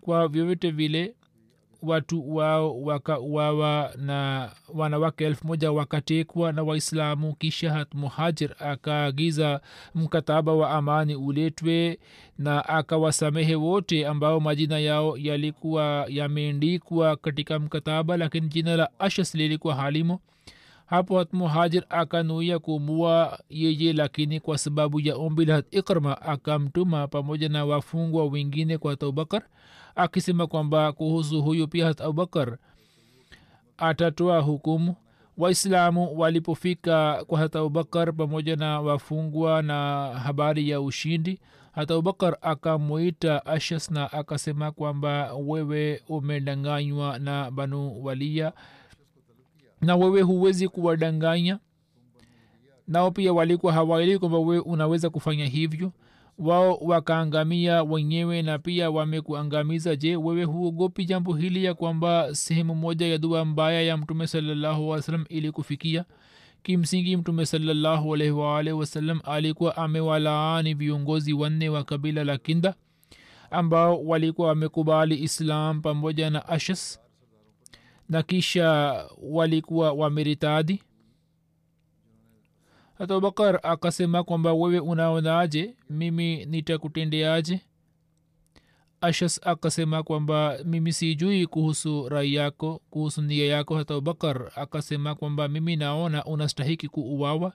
Kwa 0.00 0.28
vyovyote 0.28 0.70
vile 0.70 1.14
watu 1.82 2.36
wao 2.36 2.82
wakauawa 2.82 3.90
na 3.96 4.50
wanawake 4.74 5.24
elfu 5.24 5.46
moja 5.46 5.72
wakatekwa 5.72 6.52
na 6.52 6.62
waislamu 6.62 7.34
kisha 7.34 7.72
hat 7.72 7.94
muhajir 7.94 8.54
akaagiza 8.58 9.60
mkataba 9.94 10.52
wa 10.52 10.70
amani 10.70 11.14
uletwe 11.14 11.98
na 12.38 12.68
akawasamehe 12.68 13.54
wote 13.54 14.06
ambao 14.06 14.40
majina 14.40 14.78
yao 14.78 15.18
yalikuwa 15.18 16.06
yameendikwa 16.08 17.16
katika 17.16 17.58
mkataba 17.58 18.16
lakini 18.16 18.48
jina 18.48 18.76
la 18.76 18.90
ashas 18.98 19.34
lilikuwa 19.34 19.74
halimo 19.74 20.20
hapo 20.86 21.24
muhajir 21.32 21.84
akanuia 21.88 22.58
kumua 22.58 23.38
yeye 23.50 23.92
lakini 23.92 24.40
kwa 24.40 24.58
sababu 24.58 25.00
ya 25.00 25.16
ombi 25.16 25.44
hat 25.44 25.66
ikrma 25.74 26.22
akamtuma 26.22 27.08
pamoja 27.08 27.48
na 27.48 27.64
wafungwa 27.64 28.24
wengine 28.26 28.78
kwa 28.78 28.92
abubakar 28.92 29.42
akisema 29.94 30.46
kwamba 30.46 30.92
kuhusu 30.92 31.42
huyu 31.42 31.68
pia 31.68 31.86
hat 31.86 32.00
abubakar 32.00 32.58
atatoa 33.78 34.40
hukumu. 34.40 34.94
Waislamu 35.38 36.18
walipofika 36.18 37.24
kwa 37.26 37.38
hata 37.38 37.58
abubakar 37.58 38.12
pamoja 38.12 38.56
na 38.56 38.80
wafungwa 38.80 39.62
na 39.62 40.06
habari 40.24 40.68
ya 40.70 40.80
ushindi 40.80 41.40
hata 41.72 41.94
abubakar 41.94 42.36
akamwita 42.40 43.46
ashas 43.46 43.90
na 43.90 44.12
akasema 44.12 44.70
kwamba 44.70 45.34
wewe 45.34 46.02
umedanganywa 46.08 47.18
na 47.18 47.50
banu 47.50 48.04
walia 48.04 48.52
na 49.86 49.96
wewe 49.96 50.20
huwezi 50.22 50.68
kuwadanganya. 50.68 51.58
Nao 52.88 53.10
pia 53.10 53.32
walikuwa 53.32 53.72
hawaelewi 53.72 54.18
kwamba 54.18 54.38
wewe 54.38 54.58
unaweza 54.60 55.10
kufanya 55.10 55.46
hivyo. 55.46 55.92
Wao 56.38 56.74
wakaangamia 56.76 57.82
wenyewe 57.82 58.42
na 58.42 58.58
pia 58.58 58.90
wamekuangamiza. 58.90 59.96
Je 59.96 60.16
wewe 60.16 60.44
huogopi 60.44 61.04
jambo 61.04 61.34
hili 61.34 61.64
ya 61.64 61.74
kwamba 61.74 62.34
sehemu 62.34 62.74
moja 62.74 63.06
ya 63.06 63.18
dua 63.18 63.44
mbaya 63.44 63.82
ya 63.82 63.96
mtume 63.96 64.26
salallahu 64.26 64.88
wasalam 64.88 65.24
ili 65.28 65.52
kufikia 65.52 66.04
kimsingi 66.62 67.16
mtume 67.16 67.46
salallahu 67.46 68.14
alaihi 68.14 68.32
waalihi 68.32 68.76
wasalam 68.76 69.20
alikuwa 69.24 69.76
amewalaani 69.76 70.74
viongozi 70.74 71.32
wanne 71.32 71.68
wa 71.68 71.84
kabila 71.84 72.24
la 72.24 72.38
kinda 72.38 72.74
ambao 73.50 74.04
walikuwa 74.04 74.48
wamekubali 74.48 75.22
islam 75.22 75.80
pamoja 75.82 76.30
na 76.30 76.48
ashas 76.48 77.00
na 78.08 78.22
kisha 78.22 78.68
walikuwa 79.22 79.92
wameritadi? 79.92 80.82
Abubakar 82.98 83.60
akasema 83.62 84.24
kwamba 84.24 84.52
wewe 84.52 84.78
unaonaje? 84.80 85.76
Mimi 85.90 86.44
nitakutendeaje? 86.46 87.60
Ashas 89.00 89.40
akasema 89.46 90.02
kwamba 90.02 90.58
mimi 90.64 90.92
sijui 90.92 91.46
kuhusu 91.46 92.08
rai 92.08 92.34
yako 92.34 92.80
kuhusu 92.90 93.22
nia 93.22 93.46
yako. 93.46 93.76
Hata 93.76 93.94
abubakar 93.94 94.50
akasema 94.54 95.14
kwamba 95.14 95.48
mimi 95.48 95.76
naona 95.76 96.24
unastahiki 96.24 96.88
kuuawa. 96.88 97.52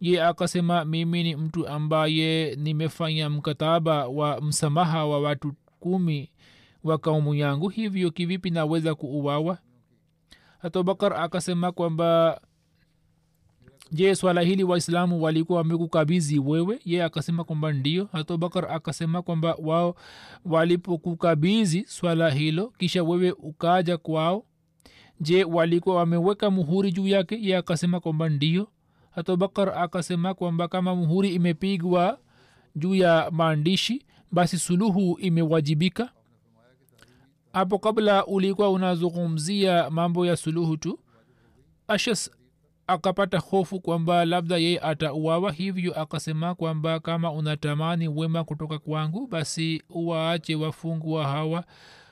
Ye 0.00 0.22
akasema 0.24 0.84
mimi 0.84 1.22
ni 1.22 1.36
mtu 1.36 1.68
ambaye 1.68 2.56
nimefanya 2.56 3.30
mkataba 3.30 4.08
wa 4.08 4.40
msamaha 4.40 5.06
wa 5.06 5.20
watu 5.20 5.52
kumi 5.80 6.30
wa 6.84 6.98
kaumu 6.98 7.34
yangu 7.34 7.68
hivyo 7.68 8.10
kivipi 8.10 8.50
naweza 8.50 8.94
kuuawa 8.94 9.58
abubakar 10.62 11.12
akasema 11.14 11.72
kwamba 11.72 12.40
je 13.92 14.14
swala 14.14 14.40
hili 14.40 14.64
waislamu 14.64 15.22
walikuwa 15.22 15.58
wamekukabizi 15.58 16.38
wewe? 16.38 16.78
Ye 16.84 17.04
akasema 17.04 17.44
kwamba 17.44 17.72
ndio. 17.72 18.08
Hata 18.12 18.34
abubakar 18.34 18.72
akasema 18.72 19.22
kwamba 19.22 19.54
wao 19.62 19.94
walipokukabizi 20.44 21.84
swala 21.86 22.30
hilo 22.30 22.72
kisha 22.78 23.02
wewe 23.04 23.30
ukaja 23.32 23.96
kwao 23.98 24.44
je 25.20 25.44
walikuwa 25.44 25.96
wameweka 25.96 26.50
muhuri 26.50 26.92
juu 26.92 27.06
yake? 27.06 27.38
Ye 27.42 27.56
akasema 27.56 28.00
kwamba 28.00 28.28
ndio. 28.28 28.68
Hata 29.10 29.32
abubakar 29.32 29.78
akasema 29.78 30.34
kwamba 30.34 30.68
kama 30.68 30.94
muhuri 30.94 31.34
imepigwa 31.34 32.18
juu 32.76 32.94
ya 32.94 33.30
maandishi 33.32 34.06
basi 34.32 34.58
suluhu 34.58 35.18
imewajibika 35.20 36.10
hapo 37.52 37.78
kabla 37.78 38.26
ulikuwa 38.26 38.70
unazungumzia 38.70 39.90
mambo 39.90 40.26
ya 40.26 40.36
suluhu 40.36 40.76
tu 40.76 40.98
ashas 41.88 42.30
akapata 42.86 43.38
hofu 43.38 43.80
kwamba 43.80 44.24
labda 44.24 44.56
yeye 44.56 44.80
atauawa 44.80 45.52
hivyo 45.52 46.00
akasema 46.00 46.54
kwamba 46.54 47.00
kama 47.00 47.32
unatamani 47.32 48.08
wema 48.08 48.44
kutoka 48.44 48.78
kwangu 48.78 49.26
basi 49.26 49.82
uwaache 49.90 50.54
wafungwa 50.54 51.26
hawa 51.26 51.64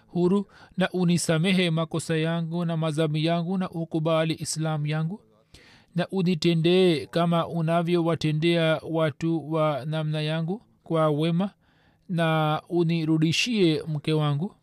huru 0.07 0.47
na 0.77 0.91
unisamehe 0.91 1.71
makosa 1.71 2.17
yangu 2.17 2.65
na 2.65 2.77
mazami 2.77 3.25
yangu 3.25 3.59
na 3.59 3.71
ukubali 3.71 4.35
islamu 4.35 4.87
yangu 4.87 5.21
na 5.95 6.09
unitendee 6.09 7.07
kama 7.07 7.49
unavyowatendea 7.49 8.81
watu 8.91 9.53
wa 9.53 9.85
namna 9.85 10.21
yangu 10.21 10.63
kwa 10.83 11.11
wema 11.11 11.51
na 12.09 12.63
unirudishie 12.69 13.83
mke 13.89 14.13
wangu 14.13 14.55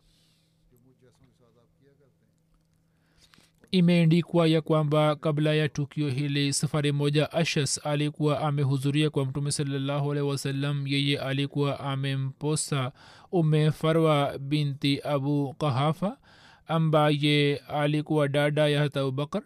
imeendikwa 3.78 4.46
ya 4.48 4.60
kwamba 4.60 5.16
kabla 5.16 5.54
ya 5.54 5.68
tukio 5.68 6.08
hili 6.08 6.52
safari 6.52 6.92
moja 6.92 7.32
ashas 7.32 7.86
alikuwa 7.86 8.40
amehudhuria 8.40 9.10
kwa 9.10 9.24
mtume 9.26 9.52
salllahu 9.52 10.12
alehi 10.12 10.26
wasallam. 10.26 10.86
Yeye 10.86 11.18
alikuwa 11.18 11.80
amemposa 11.80 12.92
ume 13.32 13.70
farwa 13.70 14.38
binti 14.38 15.00
abu 15.00 15.54
kahafa 15.54 16.18
ambaye 16.66 17.56
alikuwa 17.56 18.28
dada 18.28 18.68
ya 18.68 18.80
hata 18.80 19.00
abubakar 19.00 19.42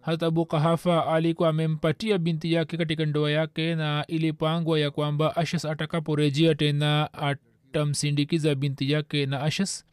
hata 0.00 0.26
abu 0.26 0.46
kahafa 0.46 1.06
alikuwa 1.06 1.48
amempatia 1.48 2.18
binti 2.18 2.52
yake 2.52 2.76
katika 2.76 3.04
ndoa 3.06 3.30
yake 3.30 3.74
na 3.74 4.04
ilipangwa 4.08 4.80
ya 4.80 4.90
kwamba 4.90 5.36
ashas 5.36 5.64
atakaporejea 5.64 6.54
tena 6.54 7.08
atamsindikiza 7.12 8.54
binti 8.54 8.92
yake 8.92 9.26
na 9.26 9.40
ashas 9.42 9.84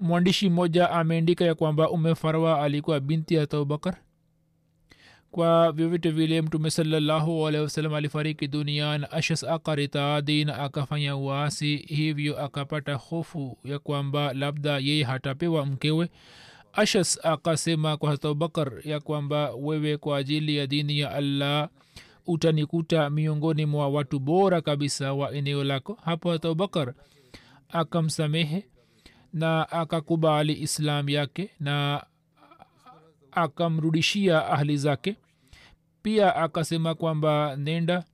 mwandishi 0.00 0.50
mmoja 0.50 0.90
ameandika 0.90 1.44
ya 1.44 1.54
kwamba 1.54 1.90
ume 1.90 2.14
farwa 2.14 2.62
alikuwa 2.62 3.00
binti 3.00 3.34
ya 3.34 3.42
abubakar 3.42 3.96
kwa 5.30 5.72
vyovyote 5.72 6.10
vile 6.10 6.42
mtume 6.42 6.70
salallahu 6.70 7.48
alehi 7.48 7.64
wasalam 7.64 7.94
alifariki 7.94 8.48
dunia 8.48 8.98
na 8.98 9.10
ashas 9.12 9.44
akaritadi 9.44 10.44
na 10.44 10.58
akafanya 10.58 11.16
uasi 11.16 11.76
hivyo 11.76 12.44
akapata 12.44 12.94
hofu 12.94 13.58
ya 13.64 13.78
kwamba 13.78 14.32
labda 14.32 14.78
yeye 14.78 15.04
hatapewa 15.04 15.66
mkewe. 15.66 16.08
Ashas 16.72 17.20
akasema 17.26 17.96
kwa 17.96 18.10
hata 18.10 18.28
abubakar 18.28 18.72
ya 18.84 19.00
kwamba 19.00 19.54
wewe 19.54 19.96
kwa 19.96 20.16
ajili 20.18 20.56
ya 20.56 20.66
dini 20.66 20.98
ya 20.98 21.10
allah 21.10 21.68
utanikuta 22.26 23.10
miongoni 23.10 23.66
mwa 23.66 23.88
watu 23.88 24.18
bora 24.18 24.60
kabisa 24.60 25.12
wa 25.12 25.32
eneo 25.32 25.64
lako. 25.64 25.98
Hapo 26.04 26.30
hata 26.30 26.48
abubakar 26.48 26.94
akamsamehe 27.68 28.64
na 29.32 29.70
akakubali 29.70 30.52
islam 30.62 31.08
yake 31.08 31.50
na 31.60 32.04
akamrudishia 33.32 34.46
ahli 34.46 34.76
zake. 34.76 35.16
Pia 36.02 36.36
akasema 36.36 36.94
kwamba 36.94 37.56
nenda 37.56 38.04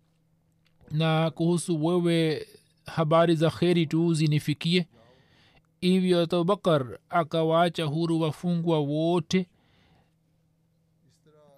na 0.90 1.30
kuhusu 1.30 1.85
wewe 1.87 2.46
habari 2.87 3.35
za 3.35 3.50
kheri 3.50 3.87
tu 3.87 4.14
zinifikie. 4.14 4.87
Hivyo 5.80 6.23
abubakar 6.23 6.99
akawaacha 7.11 7.85
huru 7.85 8.20
wafungwa 8.20 8.78
wote 8.80 9.46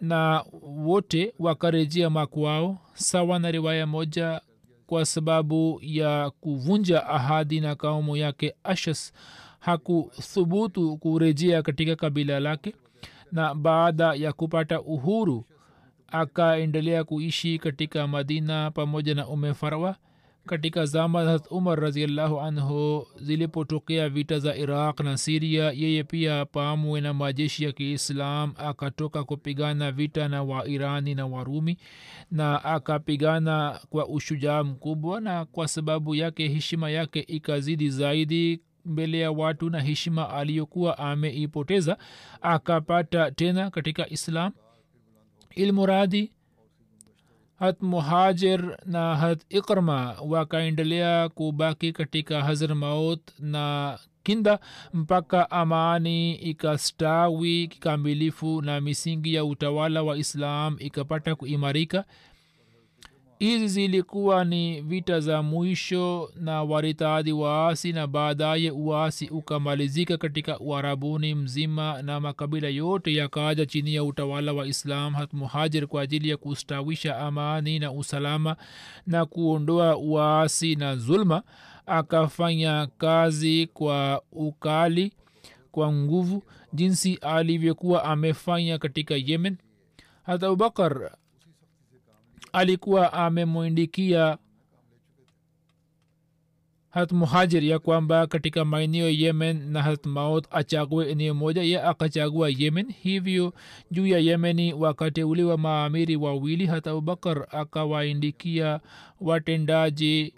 na 0.00 0.44
wote 0.62 1.34
wakarejea 1.38 2.10
makwao 2.10 2.78
sawa 2.94 3.38
na 3.38 3.50
riwaya 3.50 3.86
moja 3.86 4.40
kwa 4.86 5.06
sababu 5.06 5.78
ya 5.82 6.30
kuvunja 6.30 7.06
ahadi 7.06 7.60
na 7.60 7.74
kaumu 7.74 8.16
yake 8.16 8.54
ashas 8.64 9.12
hakuthubutu 9.58 10.96
kurejea 10.96 11.62
katika 11.62 11.96
kabila 11.96 12.40
lake 12.40 12.74
na 13.32 13.54
baada 13.54 14.14
ya 14.14 14.32
kupata 14.32 14.80
uhuru 14.80 15.44
akaendelea 16.06 17.04
kuishi 17.04 17.58
katika 17.58 18.06
madina 18.06 18.70
pamoja 18.70 19.14
na 19.14 19.28
ume 19.28 19.54
farwa 19.54 19.96
katika 20.46 20.86
zama 20.86 21.24
za 21.24 21.40
umar 21.50 21.80
raziallahu 21.80 22.40
anhu 22.40 23.06
zilipotokea 23.20 24.08
vita 24.08 24.38
za 24.38 24.56
iraq 24.56 25.00
na 25.00 25.16
siria 25.18 25.72
yeye 25.72 26.04
pia 26.04 26.44
pamwe 26.44 27.00
na 27.00 27.14
majeshi 27.14 27.64
ya 27.64 27.72
kiislam 27.72 28.52
akatoka 28.56 29.24
kupigana 29.24 29.92
vita 29.92 30.28
na 30.28 30.42
wairani 30.42 31.14
na 31.14 31.26
warumi 31.26 31.78
na 32.30 32.64
akapigana 32.64 33.80
kwa 33.90 34.08
ushujaa 34.08 34.62
mkubwa 34.64 35.20
na 35.20 35.44
kwa 35.44 35.68
sababu 35.68 36.14
yake 36.14 36.48
heshima 36.48 36.90
yake 36.90 37.20
ikazidi 37.20 37.90
zaidi 37.90 38.60
mbele 38.84 39.18
ya 39.18 39.30
watu 39.30 39.70
na 39.70 39.80
heshima 39.80 40.30
aliyokuwa 40.30 40.98
ameipoteza 40.98 41.98
akapata 42.42 43.30
tena 43.30 43.70
katika 43.70 44.08
islam. 44.10 44.52
Ilmuradi 45.54 46.32
hat 47.58 47.82
muhajir 47.82 48.76
na 48.86 49.16
hat 49.16 49.40
ikrma 49.48 50.16
wakaendelea 50.26 51.28
kubaki 51.28 51.92
katika 51.92 52.42
hazr 52.42 52.74
maut 52.74 53.20
na 53.38 53.98
kinda 54.22 54.58
mpaka 54.94 55.50
amani 55.50 56.34
ikastawi 56.34 57.68
kikamilifu 57.68 58.62
na 58.62 58.80
misingi 58.80 59.34
ya 59.34 59.44
utawala 59.44 60.02
wa 60.02 60.16
islam 60.16 60.76
ikapata 60.78 61.34
kuimarika 61.34 62.04
hizi 63.38 63.68
zilikuwa 63.68 64.44
ni 64.44 64.80
vita 64.80 65.20
za 65.20 65.42
mwisho 65.42 66.30
na 66.36 66.62
waritadi 66.62 67.32
waasi 67.32 67.92
na 67.92 68.06
baadaye 68.06 68.70
uasi 68.70 69.28
ukamalizika 69.28 70.16
katika 70.16 70.60
uarabuni 70.60 71.34
mzima 71.34 72.02
na 72.02 72.20
makabila 72.20 72.68
yote 72.68 73.14
yakaja 73.14 73.66
chini 73.66 73.94
ya 73.94 74.04
utawala 74.04 74.52
wa 74.52 74.66
islam 74.66 75.12
hat 75.14 75.32
muhajir 75.32 75.86
kwa 75.86 76.02
ajili 76.02 76.28
ya 76.28 76.36
kustawisha 76.36 77.18
amani 77.18 77.78
na 77.78 77.92
usalama 77.92 78.56
na 79.06 79.26
kuondoa 79.26 79.96
uasi 79.96 80.76
na 80.76 80.96
zulma. 80.96 81.42
Akafanya 81.86 82.88
kazi 82.98 83.66
kwa 83.66 84.22
ukali 84.32 85.12
kwa 85.72 85.92
nguvu 85.92 86.42
jinsi 86.72 87.14
alivyokuwa 87.14 88.04
amefanya 88.04 88.78
katika 88.78 89.14
yemen. 89.16 89.56
Hata 90.22 90.46
abubakar 90.46 91.10
alikuwa 92.52 93.12
amemwindikia 93.12 94.38
hat 96.90 97.12
muhajir 97.12 97.64
ya 97.64 97.78
kwamba 97.78 98.26
katika 98.26 98.64
maeneo 98.64 99.10
yemen 99.10 99.70
na 99.72 99.82
hat 99.82 100.06
maut 100.06 100.46
achague 100.50 101.10
eneo 101.10 101.34
moja 101.34 101.62
ye 101.62 101.82
akachagua 101.82 102.50
yemen. 102.58 102.92
Hivyo 103.02 103.52
juu 103.90 104.06
ya 104.06 104.18
yemeni 104.18 104.72
wakateuliwa 104.74 105.58
maamiri 105.58 106.16
wawili. 106.16 106.66
Hata 106.66 106.90
abubakar 106.90 107.46
akawaindikia 107.50 108.80
watendaji 109.20 110.34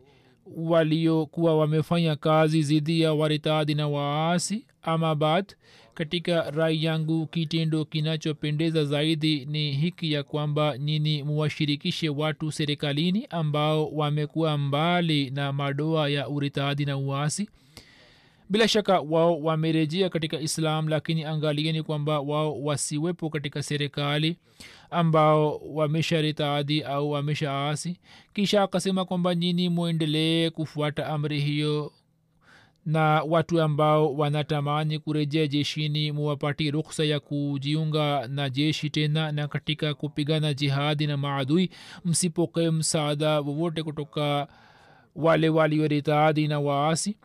waliokuwa 0.56 1.56
wamefanya 1.58 2.16
kazi 2.16 2.62
zidi 2.62 3.00
ya 3.00 3.12
waritadi 3.14 3.74
na 3.74 3.88
waasi. 3.88 4.66
Ama 4.82 5.14
bad 5.14 5.54
katika 5.94 6.50
rai 6.50 6.84
yangu 6.84 7.26
kitendo 7.26 7.84
kinachopendeza 7.84 8.84
zaidi 8.84 9.44
ni 9.46 9.72
hiki 9.72 10.12
ya 10.12 10.22
kwamba 10.22 10.78
nyini 10.78 11.22
muwashirikishe 11.22 12.08
watu 12.08 12.52
serikalini 12.52 13.26
ambao 13.30 13.88
wamekuwa 13.90 14.58
mbali 14.58 15.30
na 15.30 15.52
madoa 15.52 16.08
ya 16.08 16.28
uritadi 16.28 16.84
na 16.84 16.96
uasi. 16.98 17.48
Bila 18.50 18.68
shaka 18.68 19.00
wao 19.00 19.40
wamerejea 19.40 20.08
katika 20.08 20.40
islam 20.40 20.88
lakini 20.88 21.24
angalieni 21.24 21.82
kwamba 21.82 22.20
wao 22.20 22.62
wasiwepo 22.62 23.30
katika 23.30 23.62
serikali 23.62 24.36
ambao 24.90 25.56
wamesha 25.56 26.20
ritadhi 26.20 26.82
au 26.82 27.10
wamesha 27.10 27.68
asi 27.68 27.96
kisha 28.34 28.62
akasema 28.62 29.04
kwamba 29.04 29.34
nyini 29.34 29.68
mwendelee 29.68 30.50
kufuata 30.50 31.06
amri 31.06 31.40
hiyo 31.40 31.92
na 32.86 33.22
watu 33.22 33.62
ambao 33.62 34.14
wanatamani 34.14 34.98
kurejea 34.98 35.46
jeshini 35.46 36.12
muwapati 36.12 36.70
ruksa 36.70 37.04
ya 37.04 37.20
kujiunga 37.20 38.28
na 38.28 38.50
jeshi 38.50 38.90
tena 38.90 39.32
na 39.32 39.48
katika 39.48 39.94
kupigana 39.94 40.54
jihadi 40.54 41.06
na 41.06 41.16
maadui 41.16 41.70
msipokee 42.04 42.70
msaada 42.70 43.40
wowote 43.40 43.82
kutoka 43.82 44.48
wale 45.16 45.48
walioritadi 45.48 46.48
na 46.48 46.60
waasi 46.60 47.16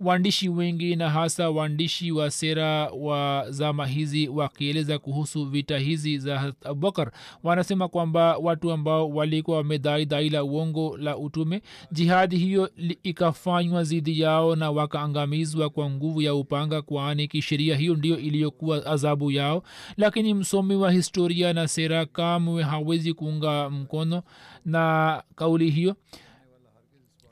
waandishi 0.00 0.48
wengi 0.48 0.96
na 0.96 1.10
hasa 1.10 1.50
waandishi 1.50 2.12
wa 2.12 2.30
sera 2.30 2.90
wa 2.90 3.46
zama 3.50 3.86
hizi 3.86 4.28
wakieleza 4.28 4.98
kuhusu 4.98 5.44
vita 5.44 5.78
hizi 5.78 6.18
za 6.18 6.52
abubakar 6.64 7.10
wanasema 7.42 7.88
kwamba 7.88 8.36
watu 8.36 8.72
ambao 8.72 9.10
walikuwa 9.10 9.56
wamedai 9.56 10.06
dai 10.06 10.28
la 10.30 10.44
uongo 10.44 10.96
la 10.96 11.16
utume 11.16 11.62
jihadi 11.92 12.36
hiyo 12.36 12.70
ikafanywa 13.02 13.84
zidi 13.84 14.20
yao 14.20 14.56
na 14.56 14.70
wakaangamizwa 14.70 15.70
kwa 15.70 15.90
nguvu 15.90 16.22
ya 16.22 16.34
upanga 16.34 16.82
kwani 16.82 17.28
kisheria 17.28 17.76
hiyo 17.76 17.94
ndio 17.94 18.18
iliyokuwa 18.18 18.86
adhabu 18.86 19.30
yao. 19.30 19.62
Lakini 19.96 20.34
msomi 20.34 20.74
wa 20.74 20.92
historia 20.92 21.52
na 21.52 21.68
sera 21.68 22.06
kamwe 22.06 22.62
hawezi 22.62 23.14
kuunga 23.14 23.70
mkono 23.70 24.22
na 24.64 25.22
kauli 25.34 25.70
hiyo 25.70 25.96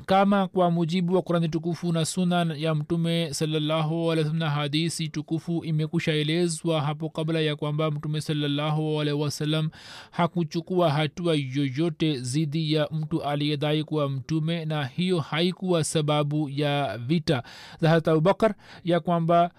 kama 0.07 0.49
kwa 0.49 0.71
mujibu 0.71 1.15
wa 1.15 1.23
kurani 1.23 1.49
tukufu 1.49 1.93
na 1.93 2.05
sunan 2.05 2.55
ya 2.59 2.75
mtume 2.75 3.35
salallahu 3.35 4.15
na 4.15 4.51
hadisi 4.51 5.09
tukufu 5.09 5.65
imekushaelezwa 5.65 6.81
hapo 6.81 7.09
kabla 7.09 7.41
ya 7.41 7.57
kwamba 7.57 7.91
mtume 7.91 8.21
salallahu 8.21 9.01
alaihi 9.01 9.69
hakuchukua 10.11 10.91
hatua 10.91 11.35
yoyote 11.35 12.21
zidi 12.21 12.73
ya 12.73 12.89
mtu 12.93 13.23
aliyedai 13.23 13.85
kuwa 13.85 14.09
mtume 14.09 14.65
na 14.65 14.85
hiyo 14.85 15.21
haikuwa 15.21 15.85
sababu 15.85 16.49
ya 16.49 16.99
vita 16.99 17.43
za 17.81 17.89
hata 17.91 18.13
abubakar 18.13 18.55
ya 18.85 19.01
kwamba 19.01 19.51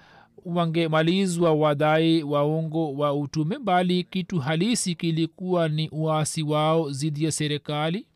wangemalizwa 0.46 1.54
wadai 1.54 2.24
waongo 2.24 2.94
wa 2.94 3.14
utume 3.14 3.60
bali 3.60 4.04
kitu 4.04 4.40
halisi 4.40 4.96
kilikuwa 4.96 5.70
ni 5.70 5.90
uasi 5.90 6.44
wao 6.44 6.92
zidi 6.92 7.24
ya 7.24 7.32
serikali 7.32 8.08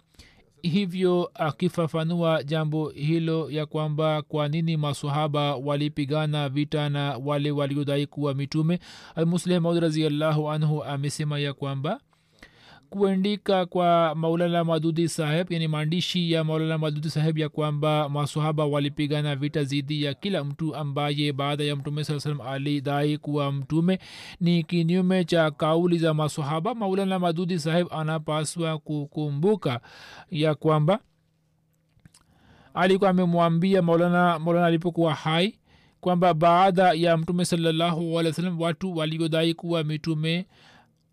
hivyo 0.62 1.32
akifafanua 1.34 2.43
jambo 2.43 2.89
hilo 2.89 3.52
ya 3.52 3.65
kwamba 3.65 4.22
kwa 4.22 4.48
nini 4.48 4.78
masahaba 4.78 5.56
walipigana 5.56 6.50
vita 6.50 6.89
na 6.89 7.17
wale 7.26 7.52
waliodai 7.52 8.06
kuwa 8.08 8.34
mitume 8.34 8.80
almusleh 9.15 9.62
maud 9.62 9.78
raziallahu 9.84 10.52
anhu 10.52 10.84
amesema 10.84 11.39
ya 11.39 11.54
kwamba 11.54 12.00
kuandika 12.89 13.65
kwa 13.65 14.15
maulana 14.15 14.63
madudi 14.63 15.10
saheb 15.10 15.52
yani 15.52 15.67
maandishi 15.67 16.32
ya 16.32 16.43
maulana 16.43 16.78
madudi 16.78 17.10
saheb 17.10 17.38
ya 17.38 17.49
kwamba 17.49 18.10
masahaba 18.10 18.65
walipigana 18.65 19.36
vita 19.36 19.63
zidi 19.63 20.04
ya 20.04 20.13
kila 20.13 20.43
mtu 20.43 20.75
ambaye 20.75 21.34
baada 21.34 21.63
ya 21.63 21.75
mtume 21.75 22.04
saa 22.04 22.19
salam 22.19 22.41
alidai 22.41 23.17
kuwa 23.17 23.52
mtume. 23.52 23.99
Ni 24.41 24.63
kinyume 24.63 25.23
cha 25.25 25.52
kauli 25.52 25.97
za 25.97 26.13
masahaba 26.13 26.75
maulana 26.75 27.19
madudi 27.19 27.60
saheb 27.60 27.88
anapaswa 27.91 28.78
kukumbuka 28.78 29.80
ya 30.32 30.56
kwamba 30.56 30.99
alikuwa 32.73 33.10
amemwambia 33.10 33.82
maulana 33.82 34.39
maulana 34.39 34.65
alipokuwa 34.65 35.13
hai 35.13 35.56
kwamba 36.02 36.34
baada 36.34 36.93
ya 36.93 37.17
mtume 37.17 37.45
salallahu 37.45 38.19
alih 38.19 38.30
wa 38.30 38.34
sallam 38.34 38.62
watu 38.62 38.97
waliodai 38.97 39.54
kuwa 39.54 39.84
mitume 39.84 40.45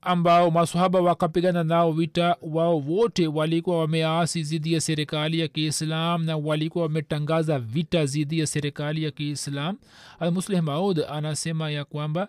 ambao 0.07 0.51
masahaba 0.51 1.01
wakapigana 1.01 1.65
nao 1.65 1.93
vita 1.93 2.37
wao 2.43 2.79
wote 2.79 3.27
walikuwa 3.27 3.79
wameasi 3.79 4.43
zidi 4.43 4.73
ya 4.73 4.81
serikali 4.81 5.41
ya 5.41 5.49
kiislam 5.49 6.25
na 6.25 6.37
walikuwa 6.37 6.85
wametangaza 6.85 7.59
vita 7.59 8.07
zidi 8.07 8.39
ya 8.39 8.47
serikali 8.47 9.05
ya 9.05 9.11
kiislam. 9.11 9.77
Almuslih 10.21 10.63
maud 10.63 11.01
anasema 11.11 11.71
ya 11.71 11.85
kwamba 11.85 12.29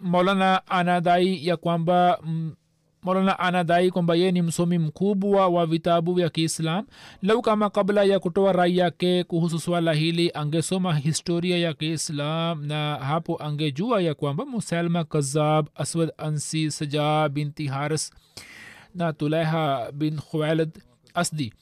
maulana 0.00 0.66
anadai 0.66 1.46
ya 1.46 1.56
kwamba 1.56 2.18
mm, 2.22 2.54
maulana 3.04 3.38
anadai 3.38 3.90
kwamba 3.90 4.14
yeye 4.14 4.32
ni 4.32 4.42
msomi 4.42 4.78
mkubwa 4.78 5.48
wa 5.48 5.66
vitabu 5.66 6.14
vya 6.14 6.28
kiislam 6.28 6.86
lau 7.22 7.42
kama 7.42 7.70
kabla 7.70 8.04
ya 8.04 8.20
kutoa 8.20 8.52
rai 8.52 8.76
yake 8.76 9.24
kuhusu 9.24 9.58
swala 9.58 9.92
hili 9.92 10.30
angesoma 10.34 10.94
historia 10.96 11.58
ya 11.58 11.74
kiislam 11.74 12.66
na 12.66 12.96
hapo 12.96 13.42
angejua 13.42 14.02
ya 14.02 14.14
kwamba 14.14 14.44
musalma 14.46 15.04
kazab 15.04 15.66
aswad 15.74 16.12
ansi 16.18 16.70
saja 16.70 17.28
binti 17.28 17.66
haris 17.66 18.12
na 18.94 19.12
tulaiha 19.12 19.92
bin 19.92 20.16
khuwailid 20.20 20.70
asdi. 21.14 21.52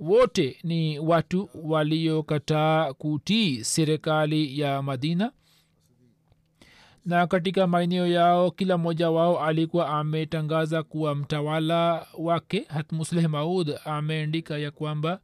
Wote 0.00 0.56
ni 0.64 0.98
watu 0.98 1.48
waliokataa 1.54 2.92
kutii 2.92 3.64
serikali 3.64 4.60
ya 4.60 4.82
madina 4.82 5.32
na 7.04 7.26
katika 7.26 7.66
maeneo 7.66 8.06
yao 8.06 8.50
kila 8.50 8.78
mmoja 8.78 9.10
wao 9.10 9.40
alikuwa 9.44 9.88
ametangaza 9.88 10.82
kuwa 10.82 11.14
mtawala 11.14 12.06
wake 12.18 12.64
hatmusleh 12.68 13.28
maud 13.28 13.74
ameandika 13.84 14.58
ya 14.58 14.70
kwamba 14.70 15.20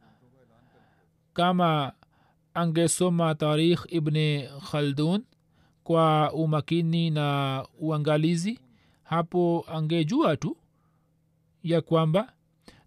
kama 1.32 1.92
angesoma 2.54 3.34
tarikh 3.34 3.84
ibni 3.88 4.48
khaldun 4.70 5.24
kwa 5.84 6.32
umakini 6.32 7.10
na 7.10 7.64
uangalizi 7.80 8.60
hapo 9.02 9.64
angejua 9.68 10.36
tu 10.36 10.56
ya 11.62 11.80
kwamba 11.80 12.32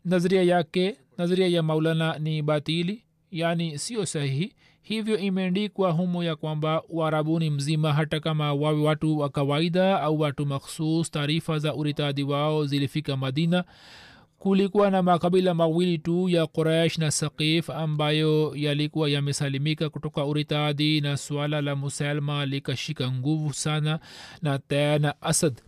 nazaria 0.05 0.43
yake 0.43 0.97
nazaria 1.17 1.47
ya 1.47 1.63
maulana 1.63 2.19
ni 2.19 2.41
batili 2.41 3.03
yaani 3.31 3.77
sio 3.77 4.05
sahihi 4.05 4.53
hivyo 4.81 5.17
imeandikwa 5.17 5.91
humo 5.91 6.23
ya 6.23 6.35
kwamba 6.35 6.83
uarabuni 6.89 7.49
mzima 7.49 7.93
hata 7.93 8.19
kama 8.19 8.53
wawe 8.53 8.81
watu 8.81 9.17
wa 9.19 9.29
kawaida 9.29 10.01
au 10.01 10.19
watu 10.19 10.45
makhsus 10.45 11.11
taarifa 11.11 11.59
za 11.59 11.75
uritadi 11.75 12.23
wao 12.23 12.65
zilifika 12.65 13.17
madina 13.17 13.63
kulikuwa 14.39 14.91
na 14.91 15.03
makabila 15.03 15.53
mawili 15.53 15.97
tu 15.97 16.29
ya 16.29 16.47
quraish 16.47 16.97
na 16.97 17.11
saqif 17.11 17.69
ambayo 17.69 18.51
yalikuwa 18.55 19.09
yamesalimika 19.09 19.89
kutoka 19.89 20.25
uritadi 20.25 21.01
na 21.01 21.17
suala 21.17 21.61
la 21.61 21.75
musalma 21.75 22.45
likashika 22.45 23.11
nguvu 23.11 23.53
sana 23.53 23.99
na 24.41 24.59
tena 24.59 24.99
na 24.99 25.21
asad. 25.21 25.61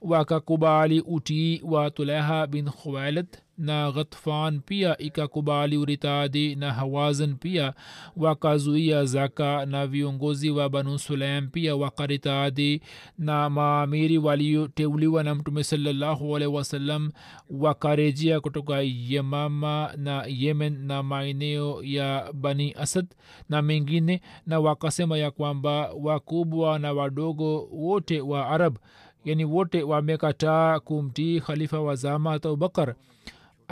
Wakakubali 0.00 1.00
utii 1.00 1.60
wa 1.64 1.90
tuleha 1.90 2.46
bin 2.46 2.70
khuwailid 2.70 3.26
na 3.58 3.92
ghatfan 3.92 4.60
pia 4.60 4.98
ikakubali 4.98 5.76
uritadi 5.76 6.54
na 6.56 6.72
hawazan 6.72 7.34
pia 7.34 7.74
wakazuia 8.16 9.04
zaka 9.04 9.66
na 9.66 9.86
viongozi 9.86 10.50
wa 10.50 10.68
banu 10.68 10.98
sulaim 10.98 11.48
pia 11.48 11.76
wakaritadi 11.76 12.82
na 13.18 13.50
maamiri 13.50 14.18
walioteuliwa 14.18 15.24
na 15.24 15.34
mtume 15.34 15.64
salallahu 15.64 16.36
alaihi 16.36 16.54
wasallam 16.54 17.12
wakarejea 17.50 18.40
kutoka 18.40 18.80
yemama 18.80 19.92
na 19.96 20.24
yemen 20.28 20.86
na 20.86 21.02
maeneo 21.02 21.82
ya 21.82 22.32
bani 22.32 22.74
asad 22.78 23.06
na 23.48 23.62
mengine 23.62 24.20
na 24.46 24.60
wakasema 24.60 25.18
ya 25.18 25.30
kwamba 25.30 25.92
wakubwa 26.02 26.78
na 26.78 26.92
wadogo 26.92 27.68
wote 27.72 28.20
wa 28.20 28.48
arab 28.48 28.76
yani 29.24 29.44
wote 29.44 29.82
wamekataa 29.82 30.80
kumtii 30.80 31.40
khalifa 31.40 31.80
wa 31.80 31.94
zama 31.94 32.30
hata 32.30 32.48
abubakar 32.48 32.94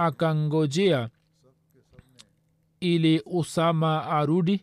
akangojea 0.06 1.08
ili 2.80 3.22
usama 3.26 4.06
arudi 4.06 4.60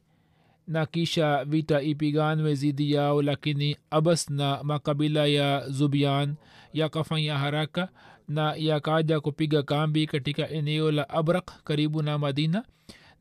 na 0.67 0.85
kisha 0.85 1.45
vita 1.45 1.81
ipiganwe 1.81 2.55
zidi 2.55 2.91
yao 2.91 3.21
lakini 3.21 3.77
abas 3.89 4.29
na 4.29 4.63
makabila 4.63 5.25
ya 5.25 5.69
zubian 5.69 6.35
yakafanya 6.73 7.37
haraka 7.37 7.89
na 8.27 8.53
yakaja 8.55 9.19
kupiga 9.19 9.63
kambi 9.63 10.07
katika 10.07 10.49
eneo 10.49 10.91
la 10.91 11.09
abrak 11.09 11.63
karibu 11.63 12.01
na 12.01 12.17
madina 12.17 12.63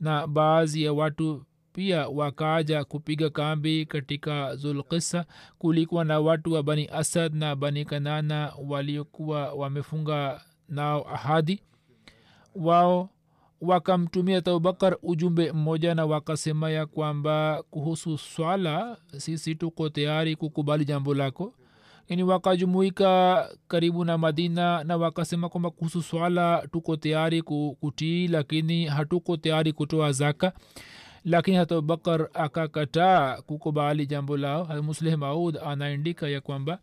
na 0.00 0.26
baadhi 0.26 0.82
ya 0.82 0.92
watu 0.92 1.44
pia 1.72 2.08
wakaja 2.08 2.84
kupiga 2.84 3.30
kambi 3.30 3.86
katika 3.86 4.56
zulkisa 4.56 5.24
kulikuwa 5.58 6.04
na 6.04 6.20
watu 6.20 6.52
wa 6.52 6.62
bani 6.62 6.88
asad 6.92 7.34
na 7.34 7.56
bani 7.56 7.84
kanana 7.84 8.52
waliokuwa 8.68 9.52
wamefunga 9.52 10.40
nao 10.68 11.08
ahadi 11.14 11.60
wao 12.60 13.08
wakamtumia 13.60 14.38
abubakar 14.38 14.96
ujumbe 15.02 15.52
mmoja 15.52 15.94
na 15.94 16.06
wakasema 16.06 16.70
ya 16.70 16.86
kwamba 16.86 17.64
kuhusu 17.70 18.18
swala 18.18 18.96
sisi 19.16 19.54
tuko 19.54 19.88
tayari 19.88 20.36
kukubali 20.36 20.84
jambo 20.84 21.14
lako. 21.14 21.54
Yani 22.08 22.22
wakajumuika 22.22 23.48
karibu 23.68 24.04
na 24.04 24.18
madina 24.18 24.84
na 24.84 24.96
wakasema 24.96 25.48
kwamba 25.48 25.70
kuhusu 25.70 26.02
swala 26.02 26.66
tuko 26.72 26.96
tayari 26.96 27.42
kutii 27.80 28.28
lakini 28.28 28.84
hatuko 28.86 29.36
tayari 29.36 29.72
kutoa 29.72 30.12
zaka 30.12 30.52
lakini 31.26 31.56
hata 31.56 31.74
abubakar 31.76 32.28
akakataa 32.34 33.42
kukubali 33.42 34.06
jambo 34.06 34.36
lao. 34.36 34.82
Musleh 34.82 35.18
maud 35.18 35.58
anaandika 35.66 36.28
ya 36.28 36.40
kwamba 36.40 36.78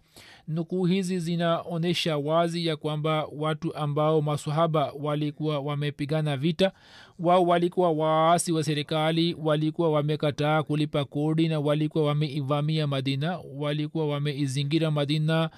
nukuu 0.47 0.86
hizi 0.86 1.19
zinaonyesha 1.19 2.17
wazi 2.17 2.65
ya 2.67 2.75
kwamba 2.77 3.27
watu 3.38 3.75
ambao 3.75 4.21
masahaba 4.21 4.91
walikuwa 4.99 5.60
wamepigana 5.60 6.38
vita 6.38 6.71
wao 7.19 7.43
walikuwa 7.43 7.91
waasi 7.91 8.51
wa 8.51 8.63
serikali 8.63 9.36
walikuwa 9.43 9.91
wamekataa 9.91 10.63
kulipa 10.63 11.06
kodi 11.06 11.47
na 11.47 11.60
walikuwa 11.60 12.06
wameivamia 12.06 12.88
madina 12.88 13.39
walikuwa 13.56 14.08
wameizingira 14.08 14.91
madina 14.91 15.49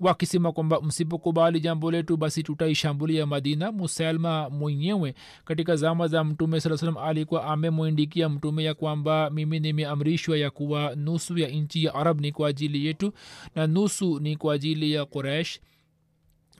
wakisema 0.00 0.52
kwamba 0.52 0.80
msipokubali 0.80 1.60
jambo 1.60 1.90
letu 1.90 2.16
basi 2.16 2.42
tutaishambulia 2.42 3.26
madina. 3.26 3.72
Musalma 3.72 4.50
mwenyewe 4.50 5.14
katika 5.44 5.76
zama 5.76 6.08
za 6.08 6.24
mtume 6.24 6.60
saa 6.60 6.76
salam 6.76 6.96
alikuwa 6.96 7.44
amemwindikia 7.44 8.28
mtume 8.28 8.64
ya 8.64 8.74
kwamba 8.74 9.30
mimi 9.30 9.60
nimeamrishwa 9.60 10.38
ya 10.38 10.50
kuwa 10.50 10.94
nusu 10.96 11.38
ya 11.38 11.48
nchi 11.48 11.84
ya 11.84 11.94
arab 11.94 12.20
ni 12.20 12.32
kwa 12.32 12.48
ajili 12.48 12.86
yetu 12.86 13.12
na 13.54 13.66
nusu 13.66 14.20
ni 14.20 14.36
kwa 14.36 14.54
ajili 14.54 14.92
ya 14.92 15.04
quraish 15.04 15.60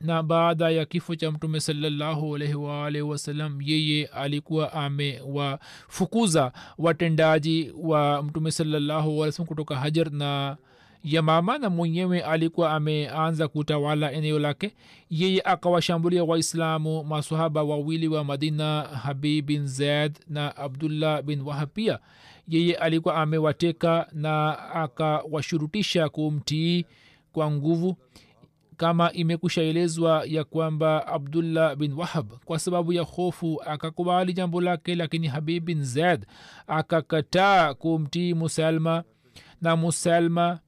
na 0.00 0.22
baada 0.22 0.70
ya 0.70 0.84
kifo 0.84 1.16
cha 1.16 1.30
mtume 1.30 1.60
salallahu 1.60 2.34
alaihi 2.36 2.54
waalihi 2.54 3.02
wasalam 3.02 3.58
yeye 3.62 4.06
alikuwa 4.06 4.72
amewafukuza 4.72 6.52
watendaji 6.78 7.72
wa 7.76 8.22
mtume 8.22 8.50
salallahu 8.50 9.08
alih 9.10 9.18
wasalam 9.20 9.46
kutoka 9.48 9.76
hajar 9.76 10.12
na 10.12 10.56
yamama 11.04 11.58
na 11.58 11.70
mwenyewe 11.70 12.22
alikuwa 12.22 12.72
ameanza 12.72 13.48
kutawala 13.48 14.12
eneo 14.12 14.38
lake. 14.38 14.74
Yeye 15.10 15.42
akawashambulia 15.44 16.24
waislamu 16.24 17.04
masahaba 17.04 17.62
wawili 17.62 18.08
wa 18.08 18.24
madina 18.24 18.82
habib 18.82 19.46
bin 19.46 19.66
zaid 19.66 20.18
na 20.28 20.56
abdullah 20.56 21.22
bin 21.22 21.40
wahab 21.40 21.68
pia. 21.68 21.98
Yeye 22.48 22.74
alikuwa 22.74 23.16
amewateka 23.16 24.06
na 24.12 24.58
akawashurutisha 24.74 26.08
kumtii 26.08 26.84
kwa 27.32 27.50
nguvu 27.50 27.96
kama 28.76 29.12
imekushaelezwa 29.12 30.24
ya 30.26 30.44
kwamba 30.44 31.06
abdullah 31.06 31.76
bin 31.76 31.92
wahab. 31.92 32.32
Kwa 32.44 32.58
sababu 32.58 32.92
ya 32.92 33.02
hofu 33.02 33.62
akakubali 33.66 34.32
jambo 34.32 34.60
lake 34.60 34.94
lakini 34.94 35.26
habib 35.28 35.64
bin 35.64 35.84
zaid 35.84 36.26
akakataa 36.66 37.74
kumtii 37.74 38.34
musalma 38.34 39.04
na 39.60 39.76
musalma 39.76 40.58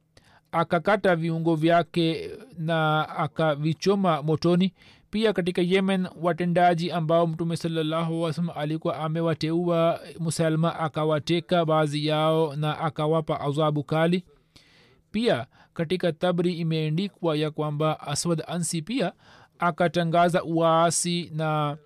akakata 0.59 1.15
viungo 1.15 1.55
vyake 1.55 2.31
na 2.57 3.09
akavichoma 3.09 4.21
motoni. 4.21 4.73
Pia 5.09 5.33
katika 5.33 5.61
yemen 5.61 6.07
watendaji 6.21 6.91
ambao 6.91 7.27
mtume 7.27 7.57
sallahualwasalam 7.57 8.57
alikuwa 8.57 8.97
amewateua 8.99 9.99
musalma 10.19 10.79
akawateka 10.79 11.65
baadhi 11.65 12.05
yao 12.07 12.55
na 12.55 12.79
akawapa 12.79 13.39
adhabu 13.41 13.83
kali. 13.83 14.23
Pia 15.11 15.45
katika 15.73 16.11
tabri 16.11 16.53
imeendikwa 16.53 17.35
ya 17.37 17.51
kwamba 17.51 17.99
aswad 17.99 18.43
ansi 18.47 18.81
pia 18.81 19.13
akatangaza 19.59 20.43
uwaasi 20.43 21.31
na 21.35 21.77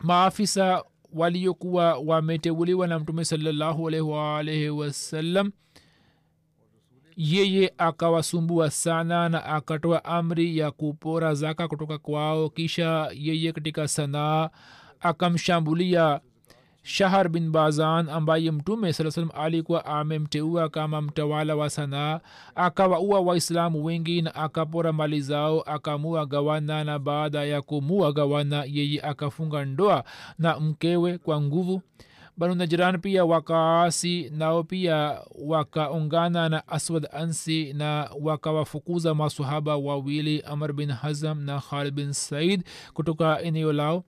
maafisa 0.00 0.84
waliokuwa 1.12 1.94
wameteuliwa 1.98 2.86
na 2.86 2.98
mtume 2.98 3.24
salallahu 3.24 3.88
alaihi 3.88 4.68
wasallam 4.70 5.52
yeye 7.16 7.72
akawasumbua 7.78 8.70
sana 8.70 9.28
na 9.28 9.44
akatoa 9.44 10.04
amri 10.04 10.58
ya 10.58 10.70
kupora 10.70 11.34
zaka 11.34 11.68
kutoka 11.68 11.98
kwao. 11.98 12.48
Kisha 12.48 13.10
yeye 13.14 13.52
katika 13.52 13.88
sanaa 13.88 14.50
akamshambulia 15.00 16.20
shahar 16.82 17.28
bin 17.28 17.50
bazan 17.50 18.08
ambaye 18.08 18.50
mtume 18.50 18.92
saa 18.92 19.10
salam 19.10 19.30
alikuwa 19.34 19.86
amemteua 19.86 20.68
kama 20.68 21.02
mtawala 21.02 21.56
wa 21.56 21.70
sanaa. 21.70 22.20
Akawaua 22.54 23.20
waislamu 23.20 23.84
wengi 23.84 24.22
na 24.22 24.34
akapora 24.34 24.92
mali 24.92 25.20
zao 25.20 25.60
akamua 25.62 26.26
gawana 26.26 26.84
na 26.84 26.98
baada 26.98 27.44
ya 27.44 27.62
kumua 27.62 28.12
gawana 28.12 28.64
yeye 28.64 29.00
akafunga 29.00 29.64
ndoa 29.64 30.04
na 30.38 30.60
mkewe 30.60 31.18
kwa 31.18 31.40
nguvu 31.40 31.82
banu 32.36 32.54
najiran 32.54 32.98
pia 33.00 33.24
wakaasi 33.24 34.30
nao 34.30 34.62
pia 34.64 35.20
wakaungana 35.44 36.48
na 36.48 36.68
aswad 36.68 37.08
ansi 37.12 37.72
na 37.72 38.10
wakawafukuza 38.20 39.14
masahaba 39.14 39.76
wawili 39.76 40.40
amr 40.40 40.72
bin 40.72 40.90
hazam 40.92 41.40
na 41.40 41.60
khalid 41.60 41.94
bin 41.94 42.12
said 42.12 42.64
kutoka 42.94 43.42
eneo 43.42 43.72
lao. 43.72 44.04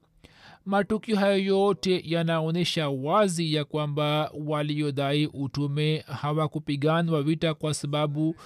Matukio 0.67 1.17
hayo 1.17 1.39
yote 1.45 2.03
yanaonyesha 2.05 2.89
wazi 2.89 3.55
ya 3.55 3.65
kwamba 3.65 4.31
waliodai 4.47 5.27
utume 5.27 6.05
hawakupiganwa 6.07 7.23
vita 7.23 7.55
kwa 7.55 7.75
sababu 7.75 8.37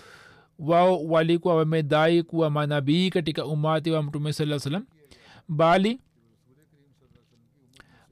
wao 0.59 1.05
walikuwa 1.05 1.57
wamedai 1.57 2.23
kuwa 2.23 2.51
manabii 2.51 3.11
katika 3.11 3.47
umati 3.47 3.91
wa 3.91 4.03
mtume 4.03 4.33
saa 4.33 4.59
salam 4.59 4.85
bali 5.49 6.01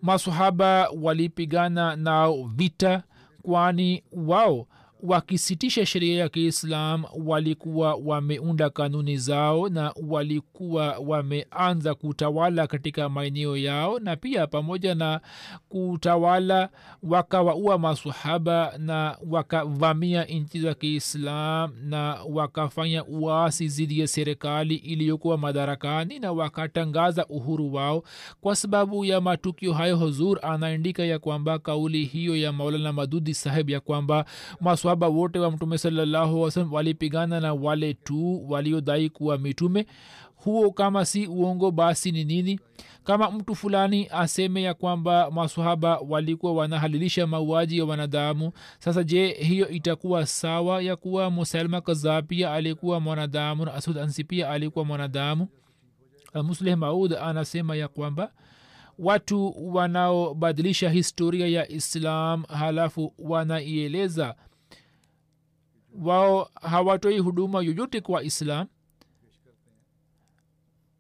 masahaba 0.03 0.89
walipigana 1.03 1.97
nao 1.97 2.45
vita 2.57 3.03
kwani 3.43 4.03
wao 4.13 4.67
wakisitisha 5.03 5.87
sheria 5.87 6.19
ya 6.19 6.29
kiislam 6.29 7.05
walikuwa 7.25 7.95
wameunda 7.95 8.71
kanuni 8.71 9.17
zao 9.17 9.69
na 9.69 9.95
walikuwa 10.09 10.99
wameanza 10.99 11.95
kutawala 11.95 12.67
katika 12.67 13.09
maeneo 13.09 13.57
yao 13.57 13.99
na 13.99 14.17
pia 14.17 14.47
pamoja 14.47 14.95
na 14.95 15.21
kutawala 15.69 16.69
wakawaua 17.03 17.79
masahaba 17.79 18.73
na 18.79 19.19
wakavamia 19.31 20.25
nchi 20.25 20.61
za 20.61 20.75
kiislam 20.75 21.73
na 21.83 22.19
wakafanya 22.29 23.05
uasi 23.05 23.69
zidi 23.69 24.01
ya 24.01 24.07
serikali 24.07 24.75
iliyokuwa 24.75 25.39
madarakani 25.39 26.19
na 26.19 26.33
wakatangaza 26.33 27.27
uhuru 27.27 27.75
wao. 27.75 28.03
Kwa 28.41 28.57
sababu 28.57 29.05
ya 29.05 29.21
matukio 29.21 29.73
hayo 29.73 29.97
huzur 29.97 30.39
anaandika 30.43 31.05
ya 31.05 31.19
kwamba 31.19 31.59
kauli 31.59 32.05
hiyo 32.05 32.37
ya 32.37 32.53
maulana 32.53 32.93
madudi 32.93 33.35
saheb 33.35 33.71
ya 33.71 33.81
kwamba 33.81 34.25
maswaba 34.89 35.09
wote 35.09 35.39
wa 35.39 35.51
mtume 35.51 35.79
salallahu 35.79 36.43
wasalam 36.43 36.73
walipigana 36.73 37.41
na 37.41 37.55
wale 37.55 37.95
tu 37.95 38.51
waliodai 38.51 39.11
kuwa 39.11 39.39
mitume. 39.39 39.87
Huo 40.37 40.71
kama 40.71 41.05
si 41.05 41.27
uongo 41.27 41.71
basi 41.71 42.13
ni 42.13 42.25
nini? 42.25 42.61
Kama 43.05 43.31
mtu 43.31 43.55
fulani 43.55 44.09
aseme 44.11 44.63
ya 44.63 44.75
kwamba 44.75 45.31
masahaba 45.31 45.99
walikuwa 46.09 46.53
wanahalilisha 46.53 47.27
mauaji 47.27 47.79
ya 47.79 47.85
wanadamu 47.85 48.53
sasa 48.79 49.05
je 49.05 49.29
hiyo 49.33 49.69
itakuwa 49.69 50.27
sawa 50.27 50.83
ya 50.83 50.97
kuwa 50.97 51.31
musalma 51.31 51.81
kaza 51.81 52.23
pia 52.23 52.53
alikuwa 52.53 53.01
mwanadamu 53.01 53.65
na 53.65 53.75
asud 53.75 53.99
ansi 53.99 54.25
pia 54.25 54.51
alikuwa 54.51 54.85
mwanadamu? 54.85 55.49
Musleh 56.35 56.77
maud 56.79 57.13
anasema 57.15 57.77
ya 57.77 57.89
kwamba 57.89 58.33
watu 58.99 59.55
wanaobadilisha 59.75 60.91
historia 60.91 61.47
ya 61.47 61.69
islam 61.69 62.45
halafu 62.49 63.15
wanaieleza 63.19 64.35
wao 66.03 66.51
hawatoi 66.63 67.19
huduma 67.19 67.63
yoyote 67.63 68.01
kwa 68.01 68.23
islam. 68.23 68.67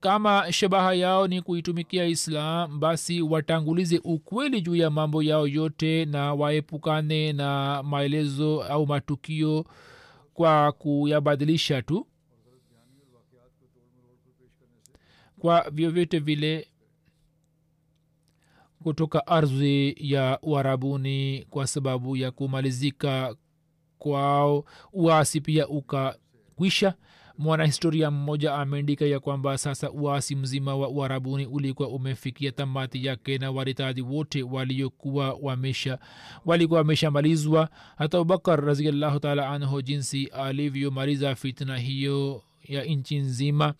Kama 0.00 0.52
shabaha 0.52 0.94
yao 0.94 1.28
ni 1.28 1.42
kuitumikia 1.42 2.04
islam 2.06 2.80
basi 2.80 3.22
watangulize 3.22 4.00
ukweli 4.04 4.60
juu 4.60 4.76
ya 4.76 4.90
mambo 4.90 5.22
yao 5.22 5.46
yote 5.48 6.04
na 6.04 6.34
waepukane 6.34 7.32
na 7.32 7.82
maelezo 7.82 8.62
au 8.62 8.86
matukio 8.86 9.64
kwa 10.34 10.72
kuyabadilisha 10.72 11.82
tu. 11.82 12.06
Kwa 15.38 15.70
vyovyote 15.70 16.18
vile 16.18 16.68
kutoka 18.82 19.26
ardhi 19.26 19.94
ya 19.98 20.38
uharabuni 20.42 21.46
kwa 21.50 21.66
sababu 21.66 22.16
ya 22.16 22.30
kumalizika 22.30 23.36
kwao 23.98 24.64
uasi 24.92 25.40
pia 25.40 25.68
ukakwisha. 25.68 26.94
Mwanahistoria 27.38 28.10
mmoja 28.10 28.54
ameandika 28.54 29.04
ya 29.04 29.20
kwamba 29.20 29.58
sasa 29.58 29.90
uasi 29.90 30.36
mzima 30.36 30.76
wa 30.76 30.88
uharabuni 30.88 31.46
ulikuwa 31.46 31.88
umefikia 31.88 32.52
tamati 32.52 33.06
yake 33.06 33.38
na 33.38 33.50
waritadhi 33.50 34.02
wote 34.02 34.42
waliokuwa 34.42 35.38
wamesha 35.42 35.98
walikuwa 36.46 36.78
wameshamalizwa. 36.78 37.68
Hata 37.96 38.18
abubakar 38.18 38.64
raziallahu 38.64 39.18
taala 39.20 39.48
anhu 39.48 39.82
jinsi 39.82 40.26
alivyomaliza 40.26 41.34
fitna 41.34 41.78
hiyo 41.78 42.42
ya 42.64 42.84
nchi 42.84 43.18
nzima 43.18 43.74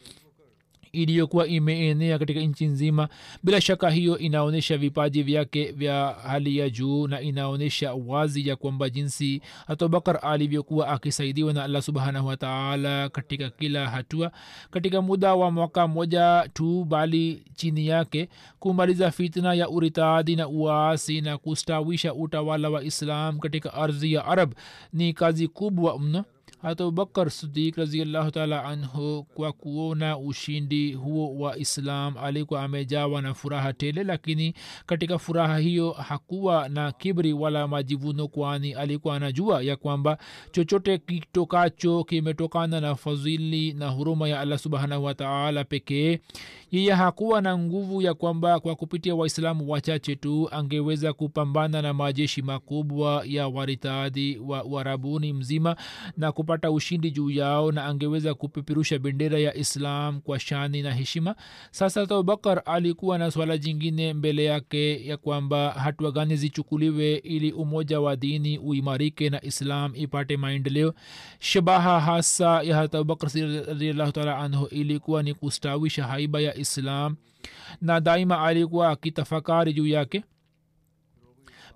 iliyokuwa 1.02 1.46
imeenea 1.46 2.18
katika 2.18 2.40
nchi 2.40 2.66
nzima. 2.66 3.08
Bila 3.42 3.61
shaka 3.61 3.90
hiyo 3.90 4.18
inaonyesha 4.18 4.78
vipaji 4.78 5.22
vyake 5.22 5.72
vya 5.72 6.16
hali 6.22 6.56
ya 6.58 6.70
juu 6.70 7.06
na 7.08 7.20
inaonyesha 7.20 7.94
wazi 7.94 8.48
ya 8.48 8.56
kwamba 8.56 8.90
jinsi 8.90 9.42
abubakar 9.66 10.18
alivyokuwa 10.22 10.88
akisaidiwa 10.88 11.52
na 11.52 11.64
allah 11.64 11.82
subhanahu 11.82 12.26
wataala 12.26 13.08
katika 13.08 13.50
kila 13.50 13.90
hatua. 13.90 14.30
Katika 14.70 15.02
muda 15.02 15.34
wa 15.34 15.50
mwaka 15.50 15.88
mmoja 15.88 16.50
tu 16.54 16.84
bali 16.84 17.42
chini 17.54 17.87
yake 17.87 18.28
kumaliza 18.58 19.11
fitna 19.11 19.54
ya 19.54 19.68
uritadi 19.68 20.37
na 20.37 20.48
uasi 20.48 21.20
na 21.20 21.38
kustawisha 21.38 22.14
utawala 22.14 22.70
wa 22.70 22.82
islam 22.84 23.38
katika 23.38 23.74
ardhi 23.74 24.12
ya 24.12 24.24
arab 24.24 24.52
ni 24.92 25.12
kazi 25.12 25.48
kubwa 25.48 25.98
mno 25.98 26.24
hata 26.62 26.85
abubakar 26.85 27.31
sidik 27.31 27.77
raziallahu 27.77 28.31
taala 28.31 28.64
anhu 28.64 29.25
kwa 29.35 29.53
kuona 29.53 30.18
ushindi 30.18 30.92
huo 30.92 31.38
wa 31.38 31.59
islam 31.59 32.14
alikuwa 32.18 32.62
amejawa 32.62 33.23
na 33.23 33.35
furaha 33.35 33.73
tele 33.73 34.05
lakini 34.05 34.55
katika 34.87 35.18
furaha 35.18 35.59
hiyo 35.59 35.90
hakuwa 35.92 36.68
na 36.68 36.92
kibri 36.92 37.33
wala 37.33 37.68
majivuno 37.68 38.29
kwani 38.29 38.73
alikuwa 38.75 39.16
anajua 39.16 39.62
ya 39.62 39.77
kwamba 39.77 40.18
chochote 40.53 40.99
kitokacho 40.99 42.05
kimetokana 42.05 42.81
na 42.81 42.94
fadhili 42.94 43.73
na 43.73 43.88
huruma 43.88 44.29
ya 44.29 44.40
allah 44.40 44.59
subhanahu 44.59 45.05
wataala 45.05 45.64
pekee 45.64 46.18
yeye 46.71 46.92
hakuwa 46.92 47.40
na 47.40 47.59
nguvu 47.59 48.03
ya 48.03 48.14
kwamba 48.14 48.61
kwa 48.61 48.75
kupitia 48.77 49.14
waislamu 49.14 49.71
wachache 49.71 50.16
tu 50.16 50.49
angeweza 50.53 51.12
kupambana 51.12 51.83
na 51.83 51.94
majeshi 51.94 52.42
makubwa 52.42 53.23
ya 53.27 53.49
waritadi 53.49 54.38
wa 54.38 54.64
uarabuni 54.64 55.33
mzima 55.33 55.77
na 56.16 56.33
angepata 56.48 56.70
ushindi 56.70 57.11
juu 57.11 57.30
yao 57.30 57.72
na 57.72 57.84
angeweza 57.84 58.34
kupeperusha 58.34 58.98
bendera 58.98 59.38
ya 59.38 59.54
islam 59.54 60.20
kwa 60.20 60.40
shani 60.40 60.82
na 60.82 60.94
heshima. 60.94 61.34
Sasa 61.70 62.02
abubakar 62.02 62.62
alikuwa 62.66 63.18
na 63.18 63.30
swala 63.30 63.58
jingine 63.58 64.14
mbele 64.14 64.44
yake 64.44 65.06
ya 65.06 65.16
kwamba 65.16 65.70
hatua 65.70 66.12
gani 66.12 66.37
zichukuliwe 66.37 67.14
ili 67.16 67.52
umoja 67.52 68.00
wa 68.00 68.16
dini 68.16 68.58
uimarike 68.58 69.30
na 69.30 69.44
islam 69.44 69.92
ipate 69.94 70.37
maendeleo. 70.37 70.94
Shabaha 71.38 72.00
hasa 72.00 72.62
ya 72.62 72.80
abubakar 72.80 74.28
anhu 74.28 74.66
ilikuwa 74.66 75.22
ni 75.22 75.34
kustawisha 75.34 76.04
haiba 76.06 76.40
ya 76.40 76.56
islam 76.56 77.16
na 77.80 78.00
daima 78.00 78.40
alikuwa 78.42 78.90
akitafakari 78.90 79.72
juu 79.72 79.87
yake 79.87 80.24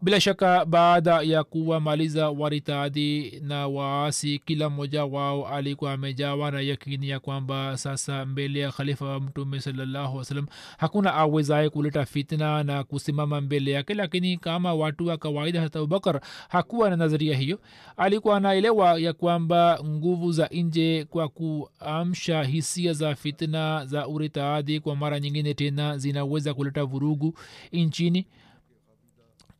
bila 0.03 0.21
shaka 0.21 0.65
baada 0.65 1.21
ya 1.23 1.45
kuwamaliza 1.45 2.31
waritadi 2.31 3.41
na 3.43 3.69
waasi 3.69 4.39
kila 4.39 4.71
mmoja 4.71 5.05
wao 5.05 5.49
alikuwa 5.49 5.93
amejawa 5.93 6.51
na 6.51 6.61
yakini 6.61 7.09
ya 7.09 7.21
kwamba 7.21 7.77
sasa 7.77 8.27
mbele 8.27 8.61
ya 8.61 8.73
khalifa 8.73 9.05
wa 9.07 9.21
mtume 9.21 9.61
salallahu 9.61 10.17
wasalam 10.17 10.47
hakuna 10.79 11.15
awezaye 11.15 11.71
kuleta 11.71 12.05
fitna 12.05 12.63
na 12.65 12.85
kusimama 12.85 13.41
mbele 13.41 13.71
yake. 13.71 13.95
Lakini 13.95 14.37
kama 14.37 14.75
watu 14.75 15.07
wa 15.07 15.17
kawaida 15.17 15.61
hata 15.61 15.79
abubakar 15.79 16.21
hakuwa 16.49 16.91
na 16.91 16.97
nadharia 16.97 17.37
hiyo. 17.37 17.59
Alikuwa 17.97 18.37
anaelewa 18.37 18.99
ya 19.01 19.13
kwamba 19.13 19.81
nguvu 19.85 20.33
za 20.33 20.47
nje 20.47 21.07
kwa 21.11 21.29
kuamsha 21.29 22.43
hisia 22.45 22.93
za 22.93 23.15
fitna 23.15 23.87
za 23.87 24.09
uritadi 24.09 24.81
kwa 24.81 24.97
mara 24.97 25.21
nyingine 25.21 25.55
tena 25.55 25.99
zinaweza 25.99 26.55
kuleta 26.55 26.85
vurugu 26.85 27.35
nchini 27.73 28.27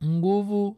nguvu 0.05 0.77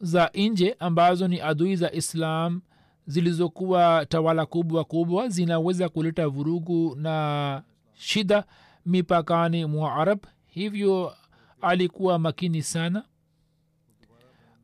za 0.00 0.30
nje 0.34 0.76
ambazo 0.78 1.28
ni 1.28 1.40
adui 1.40 1.76
za 1.76 1.92
islam 1.92 2.60
zilizokuwa 3.06 4.06
tawala 4.06 4.46
kubwa 4.46 4.84
kubwa 4.84 5.28
zinaweza 5.28 5.88
kuleta 5.88 6.28
vurugu 6.28 6.96
na 6.96 7.62
shida 7.94 8.44
mipakani 8.86 9.64
mwa 9.66 9.94
arab. 9.94 10.18
Hivyo 10.46 11.14
alikuwa 11.60 12.18
makini 12.18 12.62
sana 12.62 13.04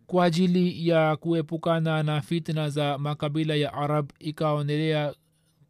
kwa 0.07 0.25
ajili 0.25 0.89
ya 0.89 1.17
kuepukana 1.17 2.03
na 2.03 2.21
fitna 2.21 2.71
za 2.71 2.99
makabila 2.99 3.55
ya 3.55 3.73
arab 3.75 4.11
ikaonelea 4.19 5.15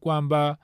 kwamba 0.00 0.56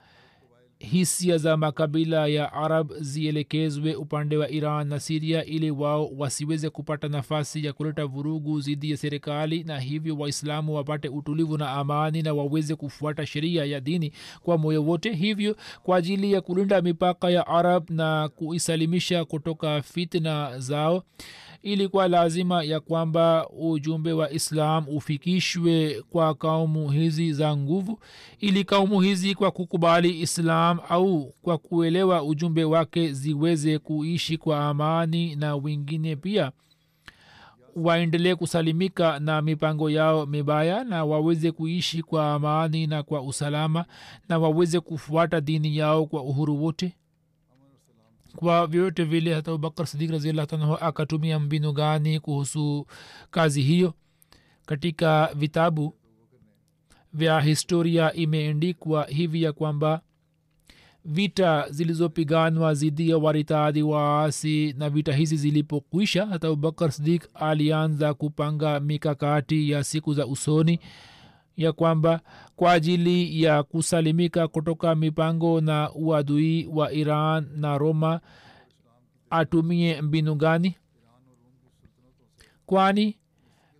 hisia 0.91 1.37
za 1.37 1.57
makabila 1.57 2.27
ya 2.27 2.53
arab 2.53 2.93
zielekezwe 2.99 3.95
upande 3.95 4.37
wa 4.37 4.49
iran 4.49 4.87
na 4.87 4.99
siria 4.99 5.45
ili 5.45 5.71
wao 5.71 6.09
wasiweze 6.17 6.69
kupata 6.69 7.07
nafasi 7.07 7.65
ya 7.65 7.73
kuleta 7.73 8.05
vurugu 8.05 8.59
dhidi 8.61 8.91
ya 8.91 8.97
serikali 8.97 9.63
na 9.63 9.79
hivyo 9.79 10.17
waislamu 10.17 10.75
wapate 10.75 11.09
utulivu 11.09 11.57
na 11.57 11.69
amani 11.69 12.21
na 12.21 12.33
waweze 12.33 12.75
kufuata 12.75 13.25
sheria 13.25 13.65
ya 13.65 13.79
dini 13.79 14.11
kwa 14.41 14.57
moyo 14.57 14.83
wote 14.83 15.13
hivyo 15.13 15.55
kwa 15.83 15.97
ajili 15.97 16.31
ya 16.33 16.41
kulinda 16.41 16.81
mipaka 16.81 17.29
ya 17.29 17.47
arab 17.47 17.89
na 17.89 18.29
kuisalimisha 18.29 19.25
kutoka 19.25 19.81
fitna 19.81 20.59
zao 20.59 21.03
ilikuwa 21.63 22.07
lazima 22.07 22.63
ya 22.63 22.79
kwamba 22.79 23.49
ujumbe 23.49 24.11
wa 24.13 24.31
islam 24.31 24.85
ufikishwe 24.89 26.03
kwa 26.09 26.35
kaumu 26.35 26.89
hizi 26.91 27.33
za 27.33 27.57
nguvu. 27.57 27.99
Ili 28.39 28.63
kaumu 28.63 29.01
hizi 29.01 29.35
kwa 29.35 29.51
kukubali 29.51 30.21
islam 30.21 30.79
au 30.89 31.33
kwa 31.41 31.57
kuelewa 31.57 32.23
ujumbe 32.23 32.63
wake 32.63 33.13
ziweze 33.13 33.79
kuishi 33.79 34.37
kwa 34.37 34.65
amani 34.67 35.35
na 35.35 35.55
wengine 35.55 36.15
pia 36.15 36.51
waendelee 37.75 38.35
kusalimika 38.35 39.19
na 39.19 39.41
mipango 39.41 39.89
yao 39.89 40.25
mibaya 40.25 40.83
na 40.83 41.05
waweze 41.05 41.51
kuishi 41.51 42.03
kwa 42.03 42.33
amani 42.33 42.87
na 42.87 43.03
kwa 43.03 43.21
usalama 43.21 43.85
na 44.29 44.37
waweze 44.39 44.79
kufuata 44.79 45.41
dini 45.41 45.77
yao 45.77 46.05
kwa 46.05 46.21
uhuru 46.23 46.63
wote 46.63 46.95
kwa 48.35 48.67
vyote 48.67 49.03
vile 49.03 49.33
hata 49.33 49.51
abubakar 49.51 49.87
sidik 49.87 50.11
raziallah 50.11 50.47
tanhu 50.47 50.73
akatumia 50.75 51.39
mbinu 51.39 51.73
gani 51.73 52.19
kuhusu 52.19 52.87
kazi 53.31 53.61
hiyo? 53.61 53.93
Katika 54.65 55.29
vitabu 55.35 55.95
vya 57.13 57.41
historia 57.41 58.13
imeendikwa 58.13 59.05
hivi 59.05 59.43
ya 59.43 59.53
kwamba 59.53 60.01
vita 61.05 61.65
zilizopiganwa 61.69 62.73
zidi 62.73 63.09
ya 63.09 63.17
waritadi 63.17 63.81
waasi 63.83 64.73
na 64.77 64.89
vita 64.89 65.13
hizi 65.13 65.37
zilipokwisha 65.37 66.25
hata 66.25 66.47
abubakar 66.47 66.91
sidik 66.91 67.27
alianza 67.33 68.13
kupanga 68.13 68.79
mikakati 68.79 69.69
ya 69.69 69.83
siku 69.83 70.13
za 70.13 70.27
usoni 70.27 70.79
ya 71.57 71.71
kwamba 71.73 72.19
kwa 72.55 72.71
ajili 72.71 73.43
ya 73.43 73.63
kusalimika 73.63 74.47
kutoka 74.47 74.95
mipango 74.95 75.61
na 75.61 75.91
uadui 75.93 76.69
wa 76.73 76.91
iran 76.91 77.47
na 77.55 77.77
roma 77.77 78.21
atumie 79.29 80.01
mbinu 80.01 80.35
gani? 80.35 80.75
Kwani 82.65 83.17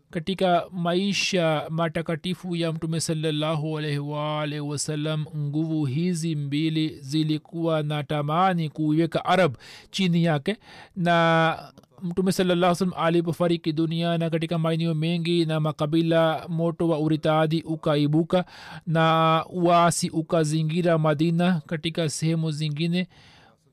katika 0.09 0.65
maisha 0.71 1.65
matakatifu 1.69 2.55
ya 2.55 2.71
mtume 2.73 2.99
salallahu 2.99 3.77
alaihi 3.77 3.99
waalihi 3.99 4.59
wasallam 4.61 5.25
nguvu 5.37 5.85
hizi 5.85 6.35
mbili 6.35 6.89
zilikuwa 7.01 7.83
na 7.83 8.03
tamani 8.03 8.69
kuiweka 8.69 9.25
arab 9.25 9.55
chini 9.91 10.23
yake 10.23 10.57
na 10.95 11.73
mtume 12.03 12.31
salam 12.31 12.75
alipofariki 12.97 13.73
dunia 13.73 14.17
na 14.17 14.29
katika 14.29 14.57
maeneo 14.57 14.93
mengi 14.93 15.45
na 15.45 15.59
makabila 15.59 16.45
moto 16.49 16.87
wa 16.87 16.99
uritadi 16.99 17.61
ukaibuka 17.61 18.45
na 18.87 19.45
uasi 19.49 20.09
ukazingira 20.09 20.97
madina. 20.97 21.61
Katika 21.65 22.09
sehemu 22.09 22.51
zingine 22.51 23.07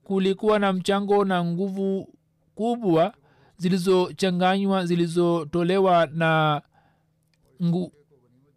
kulikuwa 0.04 0.58
na 0.58 0.72
mchango 0.72 1.24
na 1.24 1.44
nguvu 1.44 2.14
kubwa 2.54 3.14
zilizochanganywa 3.56 4.86
zilizotolewa 4.86 6.08
na 6.12 6.62
ngu, 7.62 7.92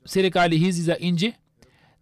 serikali 0.06 0.58
hizi 0.58 0.84
za 0.84 0.96
nje 0.96 1.34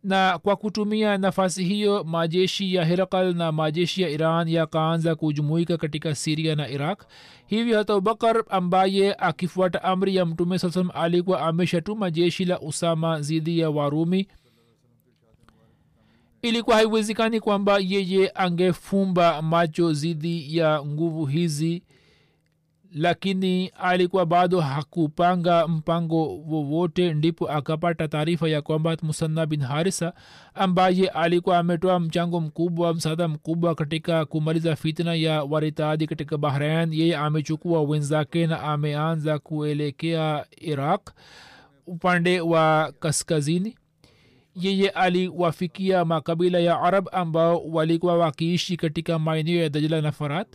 na 0.03 0.39
kwa 0.39 0.55
kutumia 0.55 1.17
nafasi 1.17 1.63
hiyo 1.63 2.03
majeshi 2.03 2.75
ya 2.75 2.85
herakal 2.85 3.35
na 3.35 3.51
majeshi 3.51 4.01
ya 4.01 4.09
iran 4.09 4.47
yakaanza 4.47 5.15
kujumuika 5.15 5.77
katika 5.77 6.15
siria 6.15 6.55
na 6.55 6.69
iraq. 6.69 7.03
Hivyo 7.47 7.77
hata 7.77 7.93
abubakar 7.93 8.43
ambaye 8.49 9.13
akifuata 9.15 9.83
amri 9.83 10.15
ya 10.15 10.25
mtume 10.25 10.59
saa 10.59 10.83
alikuwa 10.93 11.41
ameshatuma 11.41 12.11
jeshi 12.11 12.45
la 12.45 12.59
usama 12.59 13.19
dhidi 13.19 13.59
ya 13.59 13.69
warumi. 13.69 14.27
Ilikuwa 16.41 16.75
haiwezekani 16.75 17.39
kwamba 17.39 17.79
yeye 17.79 18.31
angefumba 18.35 19.41
macho 19.41 19.93
dhidi 19.93 20.57
ya 20.57 20.83
nguvu 20.85 21.25
hizi 21.25 21.83
lakini 22.91 23.67
alikuwa 23.67 24.25
bado 24.25 24.59
hakupanga 24.61 25.67
mpango 25.67 26.37
wowote 26.37 27.13
ndipo 27.13 27.51
akapata 27.51 28.07
taarifa 28.07 28.49
ya 28.49 28.61
kwamba 28.61 28.97
musanna 29.01 29.45
bin 29.45 29.61
harisa 29.61 30.13
ambaye 30.53 31.07
alikuwa 31.07 31.57
ametoa 31.57 31.99
mchango 31.99 32.41
mkubwa 32.41 32.93
msaada 32.93 33.27
mkubwa 33.27 33.75
katika 33.75 34.25
kumaliza 34.25 34.75
fitna 34.75 35.13
ya 35.15 35.43
waritadi 35.43 36.07
katika 36.07 36.37
bahrain 36.37 36.93
yeye 36.93 37.17
amechukua 37.17 37.81
wenzake 37.81 38.47
na 38.47 38.61
ameanza 38.63 39.39
kuelekea 39.39 40.45
iraq 40.57 41.09
upande 41.87 42.41
wa 42.41 42.93
kaskazini. 42.99 43.75
Yeye 44.55 44.89
aliwafikia 44.89 46.05
makabila 46.05 46.59
ya 46.59 46.81
arab 46.81 47.07
ambao 47.11 47.63
walikuwa 47.67 48.17
wakiishi 48.17 48.77
katika 48.77 49.19
maeneo 49.19 49.61
ya 49.61 49.69
dajla 49.69 50.01
na 50.01 50.11
farat 50.11 50.47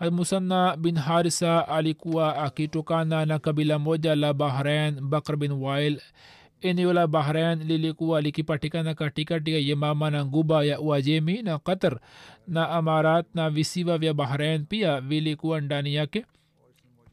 musanna 0.00 0.76
bin 0.76 0.96
harisa 0.96 1.68
alikuwa 1.68 2.36
akitokana 2.36 3.26
na 3.26 3.38
kabila 3.38 3.78
moja 3.78 4.14
la 4.14 4.34
bahrain 4.34 5.00
bakr 5.00 5.36
bin 5.36 5.52
wail. 5.52 6.00
Eneo 6.60 6.92
la 6.92 7.06
bahrain 7.06 7.58
lilikuwa 7.62 8.20
likipatikana 8.20 8.94
katikati 8.94 9.52
ya 9.52 9.58
yemama 9.58 10.10
na 10.10 10.24
nguba 10.26 10.64
ya 10.64 10.80
uajemi 10.80 11.42
na 11.42 11.58
qatar 11.58 12.00
na 12.48 12.70
amarat 12.70 13.26
na 13.34 13.50
visiwa 13.50 13.98
vya 13.98 14.14
bahrain 14.14 14.64
pia 14.66 15.00
vilikuwa 15.00 15.60
ndani 15.60 15.94
yake 15.94 16.26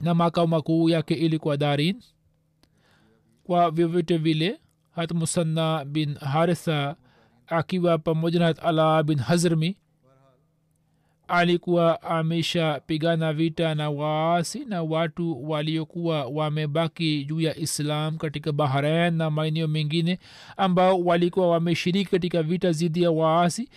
na 0.02 0.14
makao 0.14 0.48
makuu 0.48 0.90
yake 0.90 1.14
ilikuwa 1.14 1.58
darin. 1.58 2.02
Kwa 3.44 3.72
vyovyote 3.72 4.18
vile 4.18 4.60
hat 4.92 5.12
musanna 5.12 5.86
bin 5.86 6.16
harisa 6.16 6.96
akiwa 7.48 7.98
pamoja 7.98 8.40
na 8.40 8.46
hat 8.46 8.60
ala 8.66 9.04
bin 9.04 9.20
hazrmi 9.20 9.78
alikuwa 11.28 12.02
ameshapigana 12.02 13.34
vita 13.34 13.76
na 13.76 13.90
waasi 13.90 14.66
na 14.66 14.84
watu 14.84 15.50
waliokuwa 15.50 16.26
wamebaki 16.26 17.26
juu 17.26 17.42
ya 17.42 17.58
islam 17.58 18.18
katika 18.18 18.52
bahrain 18.52 19.14
na 19.14 19.30
maeneo 19.32 19.68
mengine 19.68 20.20
ambao 20.58 21.00
walikuwa 21.00 21.50
wameshiriki 21.50 22.12
katika 22.12 22.44
vita 22.44 22.72
dhidi 22.72 23.02
ya 23.04 23.12
waasi. 23.12 23.70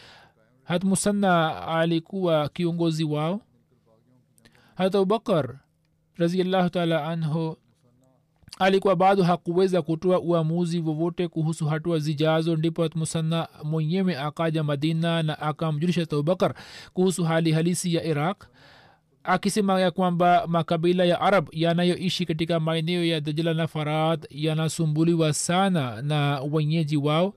Hat 0.65 0.85
musanna 0.85 1.67
alikuwa 1.69 2.49
kiongozi 2.49 3.05
wao. 3.05 3.41
Hat 4.75 4.95
abubakar 4.95 5.59
raziallahu 6.17 6.71
taala 6.71 7.05
anhu 7.09 7.57
alikuwa 8.59 8.97
bado 8.97 9.23
hakuweza 9.23 9.83
kutoa 9.83 10.21
uamuzi 10.21 10.81
wowote 10.81 11.29
kuhusu 11.29 11.67
hatua 11.67 11.99
zijazo 11.99 12.57
ndipo 12.57 12.89
musanna 12.95 13.49
mwenyewe 13.65 14.19
akaja 14.19 14.63
madina 14.65 15.23
na 15.23 15.39
akamjulisha 15.41 16.03
abubakar 16.03 16.55
kuhusu 16.95 17.25
hali 17.25 17.53
halisi 17.53 17.95
ya 17.95 18.05
iraq 18.05 18.45
akisema 19.25 19.81
ya 19.81 19.91
kwamba 19.91 20.47
makabila 20.47 21.05
ya 21.05 21.21
arab 21.21 21.49
yanayoishi 21.53 22.27
katika 22.27 22.61
maeneo 22.61 23.05
ya 23.05 23.21
dajla 23.21 23.55
na 23.55 23.67
farad 23.67 24.27
yanasumbuliwa 24.31 25.33
sana 25.33 26.03
na 26.03 26.41
wenyeji 26.41 26.97
wao 26.97 27.35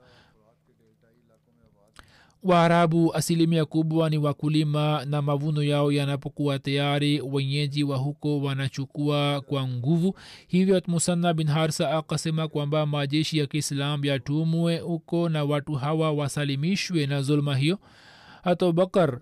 waarabu 2.44 3.14
asilimia 3.16 3.66
kubwa 3.66 4.10
ni 4.10 4.18
wakulima 4.18 5.06
na 5.06 5.22
mavuno 5.22 5.64
yao 5.64 5.92
yanapokuwa 5.92 6.60
tayari 6.60 7.22
wenyeji 7.22 7.84
wa 7.84 7.98
huko 7.98 8.42
wanachukua 8.42 9.42
kwa 9.42 9.68
nguvu. 9.68 10.16
Hivyo 10.48 10.82
musanna 10.88 11.34
bin 11.34 11.48
harsa 11.48 11.92
akasema 11.98 12.48
kwamba 12.48 12.86
majeshi 12.86 13.38
ya 13.38 13.46
kiislam 13.48 14.06
yatumwe 14.06 14.78
huko 14.80 15.30
na 15.30 15.44
watu 15.44 15.74
hawa 15.74 16.12
wasalimishwe 16.12 17.06
na 17.08 17.22
zuluma 17.22 17.56
hiyo. 17.56 17.80
Hata 18.44 18.66
abubakar 18.66 19.20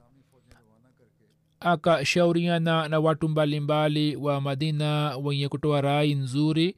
akashauriana 1.59 2.88
na 2.88 2.99
watu 2.99 3.30
mbalimbali 3.30 4.15
wa 4.15 4.41
madina 4.41 5.17
wenye 5.24 5.47
kutoa 5.49 5.82
rai 5.82 6.15
nzuri 6.15 6.76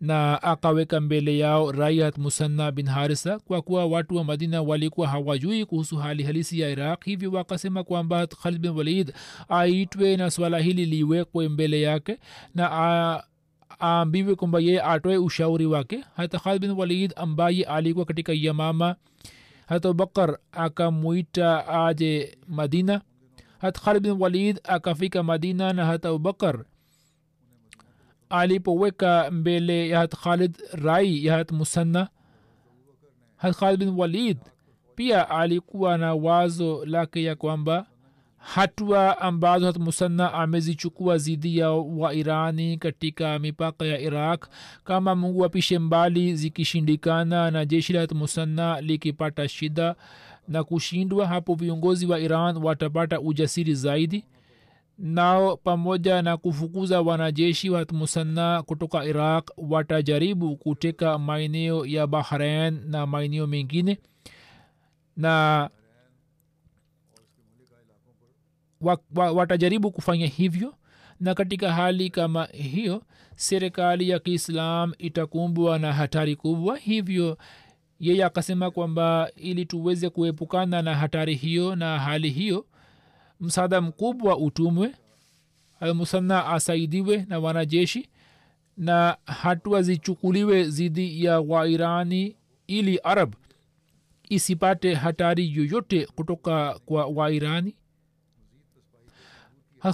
na 0.00 0.42
akaweka 0.42 1.00
mbele 1.00 1.38
yao 1.38 1.72
raiat 1.72 2.18
musanna 2.18 2.72
bin 2.72 2.86
harisa 2.86 3.38
kwa 3.38 3.62
kuwa 3.62 3.86
watu 3.86 4.16
wa 4.16 4.24
madina 4.24 4.62
walikuwa 4.62 5.08
hawajui 5.08 5.64
kuhusu 5.64 5.96
hali 5.96 6.22
halisi 6.22 6.60
ya 6.60 6.68
iraq 6.68 7.04
hivyo 7.04 7.30
wakasema 7.32 7.84
kwamba 7.84 8.26
khalid 8.26 8.60
bin 8.60 8.70
walid 8.70 9.12
aitwe 9.48 10.16
na 10.16 10.30
swala 10.30 10.58
hili 10.58 10.86
liwekwe 10.86 11.48
mbele 11.48 11.80
yake 11.82 12.18
na 12.54 12.70
aambiwe 13.80 14.34
kwamba 14.34 14.60
yeye 14.60 14.82
atoe 14.82 15.16
ushauri 15.18 15.66
wake. 15.66 16.04
Hata 16.16 16.38
khalid 16.38 16.60
bin 16.60 16.70
walid 16.70 17.12
ambaye 17.16 17.64
alikuwa 17.64 18.04
katika 18.04 18.32
yamama 18.36 18.96
hata 19.66 19.88
abubakar 19.88 20.38
akamwita 20.52 21.68
aje 21.86 22.38
madina 22.48 23.00
hata 23.58 23.80
khalid 23.80 24.02
bin 24.02 24.12
walid 24.18 24.60
akafika 24.64 25.22
madina 25.22 25.72
na 25.72 25.86
hata 25.86 26.08
abubakar 26.08 26.64
alipoweka 28.34 29.30
mbele 29.30 29.88
ya 29.88 29.98
hat 29.98 30.14
khalid 30.16 30.58
rai 30.72 31.24
ya 31.24 31.34
hat 31.36 31.52
musanna 31.52 32.08
hat 33.36 33.56
khalid 33.56 33.78
bin 33.80 33.88
walid. 33.88 34.38
Pia 34.96 35.30
alikuwa 35.30 35.98
na 35.98 36.14
wazo 36.14 36.84
lake 36.84 37.22
ya 37.22 37.34
kwamba 37.36 37.86
hatua 38.38 39.20
ambazo 39.20 39.66
hat 39.66 39.76
musanna 39.76 40.32
amezichukua 40.32 41.18
zidi 41.18 41.58
ya 41.58 41.70
wairani 41.70 42.76
katika 42.76 43.38
mipaka 43.38 43.84
ya 43.84 43.98
iraq 44.00 44.46
kama 44.84 45.14
mungu 45.14 45.44
apishe 45.44 45.78
mbali 45.78 46.36
zikishindikana 46.36 47.50
na 47.50 47.64
jeshi 47.64 47.92
la 47.92 48.00
hat 48.00 48.12
musanna 48.12 48.80
likipata 48.80 49.48
shida 49.48 49.94
na 50.48 50.64
kushindwa 50.64 51.26
hapo 51.26 51.54
viongozi 51.54 52.06
wa 52.06 52.20
iran 52.20 52.56
watapata 52.56 53.20
ujasiri 53.20 53.74
zaidi 53.74 54.24
nao 54.98 55.56
pamoja 55.56 56.22
na 56.22 56.36
kufukuza 56.36 57.00
wanajeshi 57.00 57.70
wa 57.70 57.86
musanna 57.92 58.62
kutoka 58.62 59.04
iraq 59.04 59.50
watajaribu 59.56 60.56
kuteka 60.56 61.18
maeneo 61.18 61.86
ya 61.86 62.06
bahrain 62.06 62.80
na 62.86 63.06
maeneo 63.06 63.46
mengine 63.46 63.98
na 65.16 65.70
wa, 68.80 68.98
wa, 69.14 69.32
watajaribu 69.32 69.90
kufanya 69.90 70.26
hivyo. 70.26 70.74
Na 71.20 71.34
katika 71.34 71.72
hali 71.72 72.10
kama 72.10 72.44
hiyo 72.44 73.02
serikali 73.36 74.08
ya 74.08 74.18
kiislam 74.18 74.92
itakumbwa 74.98 75.78
na 75.78 75.92
hatari 75.92 76.36
kubwa. 76.36 76.76
Hivyo 76.76 77.38
yeye 78.00 78.24
akasema 78.24 78.70
kwamba 78.70 79.30
ili 79.36 79.64
tuweze 79.66 80.10
kuepukana 80.10 80.82
na 80.82 80.94
hatari 80.94 81.34
hiyo 81.34 81.76
na 81.76 81.98
hali 81.98 82.30
hiyo 82.30 82.66
msaada 83.40 83.80
mkubwa 83.80 84.36
utumwe 84.38 84.94
almusanna 85.80 86.46
asaidiwe 86.46 87.24
na 87.28 87.38
wanajeshi 87.38 88.08
na 88.76 89.16
hatua 89.24 89.82
zichukuliwe 89.82 90.64
dhidi 90.64 91.24
ya 91.24 91.40
wairani 91.40 92.36
ili 92.66 92.98
arab 92.98 93.34
isipate 94.28 94.94
hatari 94.94 95.56
yoyote 95.56 96.06
kutoka 96.06 96.78
kwa 96.86 97.06
wairani. 97.06 97.76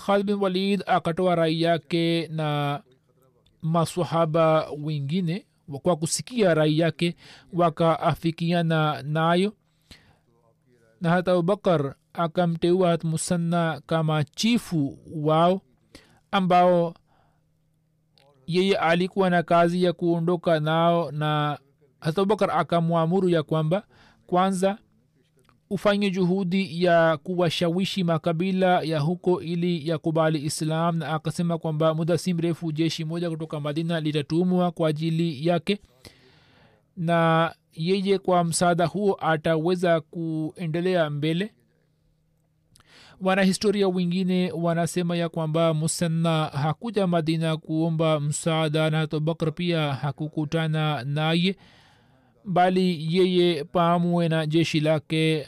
Khalid 0.07 0.26
bin 0.26 0.34
walid 0.36 0.82
akatoa 0.86 1.34
rai 1.34 1.62
yake 1.62 2.28
na 2.32 2.82
masahaba 3.62 4.70
wengine 4.70 5.47
kwa 5.82 5.97
kusikia 5.97 6.55
rai 6.55 6.78
yake 6.78 7.16
wakaafikiana 7.53 9.03
nayo. 9.03 9.53
Na 11.01 11.11
hata 11.11 11.32
abubakar 11.32 11.95
akamteua 12.12 12.98
musanna 13.04 13.82
kama 13.86 14.24
chifu 14.24 14.98
wao 15.14 15.61
ambao 16.30 16.94
yeye 18.46 18.76
alikuwa 18.76 19.30
na 19.30 19.42
kazi 19.42 19.84
ya 19.84 19.92
kuondoka 19.92 20.61
nao 20.61 21.11
na 21.12 21.58
abubakar 22.00 22.50
akamwamuru 22.50 23.28
ya 23.28 23.42
kwamba 23.42 23.86
kwanza 24.26 24.78
ufanye 25.70 26.11
juhudi 26.11 26.84
ya 26.84 27.16
kuwashawishi 27.16 28.04
makabila 28.04 28.82
ya 28.82 29.00
huko 29.00 29.42
ili 29.42 29.88
yakubali 29.88 30.44
islam 30.44 30.96
na 30.96 31.08
akasema 31.08 31.58
kwamba 31.58 31.94
muda 31.94 32.18
si 32.18 32.34
mrefu 32.34 32.72
jeshi 32.72 33.04
moja 33.04 33.30
kutoka 33.30 33.61
madina 33.61 34.00
litatumwa 34.00 34.70
kwa 34.70 34.88
ajili 34.88 35.46
yake 35.46 35.78
na 36.96 37.54
yeye 37.72 38.18
kwa 38.18 38.44
msaada 38.44 38.86
huo 38.86 39.16
ataweza 39.20 40.00
kuendelea 40.00 41.11
mbele 41.11 41.54
wanahistoria 43.20 43.88
wengine 43.88 44.52
wanasema 44.52 45.16
ya 45.16 45.28
kwamba 45.28 45.74
musanna 45.74 46.44
hakuja 46.44 47.06
madina 47.06 47.56
kuomba 47.56 48.20
msaada 48.20 48.90
na 48.90 49.00
abubakar 49.00 49.52
pia 49.54 49.94
hakukutana 49.94 51.04
naye 51.04 51.56
bali 52.44 53.16
yeye 53.16 53.64
pamwe 53.64 54.28
na 54.28 54.46
jeshi 54.46 54.80
lake 54.80 55.46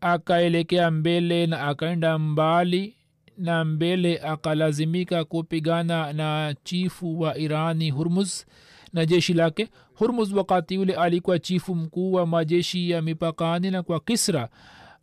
akaelekea 0.00 0.90
mbele 0.90 1.46
na 1.46 1.60
akaenda 1.68 2.18
mbali 2.18 2.94
na 3.38 3.64
mbele 3.64 4.18
akalazimika 4.18 5.24
kupigana 5.24 6.12
na 6.12 6.54
chifu 6.64 7.20
wa 7.20 7.38
irani 7.38 7.90
hurmuz 7.90 8.44
na 8.92 9.06
jeshi 9.06 9.34
lake. 9.34 9.68
Hurmuz 9.94 10.32
wakati 10.32 10.78
ule 10.78 10.94
alikuwa 10.94 11.38
chifu 11.38 11.74
mkuu 11.74 12.12
wa 12.12 12.26
majeshi 12.26 12.90
ya 12.90 13.02
mipakani 13.02 13.70
na 13.70 13.82
kwa 13.82 14.00
kisra 14.00 14.48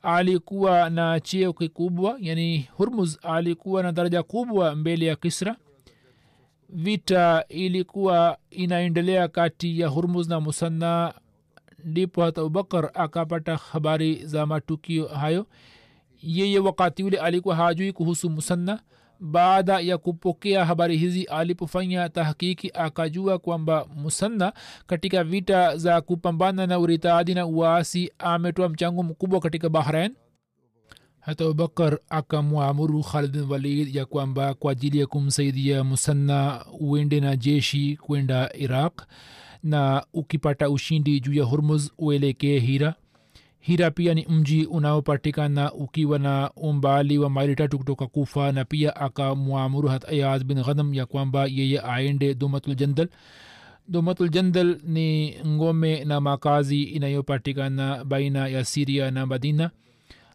alikuwa 0.02 0.89
na 0.89 1.20
cheo 1.20 1.54
kikubwa 1.54 2.18
yani 2.20 2.68
hurmuz 2.78 3.18
alikuwa 3.22 3.84
na 3.84 3.91
daraja 3.91 4.24
kubwa 4.24 4.76
mbele 4.76 5.06
ya 5.06 5.16
kisra. 5.16 5.56
Vita 6.70 7.45
ilikuwa 7.50 8.38
inaendelea 8.52 9.28
kati 9.28 9.80
ya 9.80 9.88
hurmuz 9.88 10.28
na 10.30 10.39
musanna 10.39 11.14
ndipo 11.86 12.24
hata 12.24 12.41
abubakar 12.41 12.91
akapata 12.93 13.56
habari 13.56 14.26
za 14.26 14.45
matukio 14.45 15.08
hayo. 15.08 15.45
Yeye 16.24 16.60
wakati 16.60 17.04
ule 17.04 17.18
alikuwa 17.18 17.56
hajui 17.56 17.91
kuhusu 17.93 18.30
musanna 18.30 18.80
baada 19.20 19.80
ya 19.80 19.97
kupokea 19.97 20.65
habari 20.65 20.97
hizi 20.97 21.24
alipofanya 21.24 22.09
tahkiki 22.09 22.72
akajua 22.74 23.39
kwamba 23.39 23.86
musanna 23.95 24.53
katika 24.88 25.24
vita 25.24 25.78
za 25.78 26.01
kupambana 26.01 26.67
na 26.67 26.80
uritadi 26.80 27.34
na 27.34 27.45
uasi 27.45 28.11
ametoa 28.20 28.70
mchango 28.70 29.03
mkubwa 29.03 29.39
katika 29.39 29.70
bahrain. 29.70 30.11
Hata 31.20 31.43
abubakar 31.43 31.99
akamwamuru 32.09 33.03
khalid 33.03 33.36
walid 33.51 33.95
ya 33.95 34.05
kwamba 34.05 34.53
kwa 34.53 34.72
ajili 34.72 34.99
ya 34.99 35.07
kumsaidia 35.07 35.84
musanna 35.84 36.65
uende 36.80 37.20
na 37.20 37.36
jeshi 37.36 37.97
kwenda 38.01 38.49
iraq 38.57 39.01
na 39.63 40.05
ukipata 40.13 40.70
ushindi 40.70 41.20
juu 41.20 41.34
ya 41.34 41.43
hurmuz 41.43 41.89
uelekee 41.97 42.59
hira 42.59 42.95
hira 43.60 43.91
pia 43.91 44.14
ni 44.14 44.26
mji 44.30 44.66
unaopatikana 44.66 45.74
ukiwa 45.74 46.20
na 46.20 46.51
umbali 46.55 47.18
wa 47.18 47.30
maili 47.30 47.55
tatu 47.55 47.78
kutoka 47.78 48.07
kufa 48.07 48.51
na 48.51 48.66
pia 48.66 48.95
akamwamuru 48.95 49.89
hat 49.89 50.10
ayaz 50.10 50.43
bin 50.43 50.64
ghanam 50.64 50.93
ya 50.93 51.05
kwamba 51.05 51.45
yeye 51.45 51.80
aende 51.82 52.36
domatul 52.36 53.07
domatul 53.88 54.78
ni 54.84 55.36
ngome 55.47 56.05
na 56.05 56.22
makazi 56.22 56.84
inayopatikana 56.84 58.03
baina 58.05 58.47
ya 58.47 58.66
siria 58.66 59.12
na 59.12 59.26
madina 59.26 59.72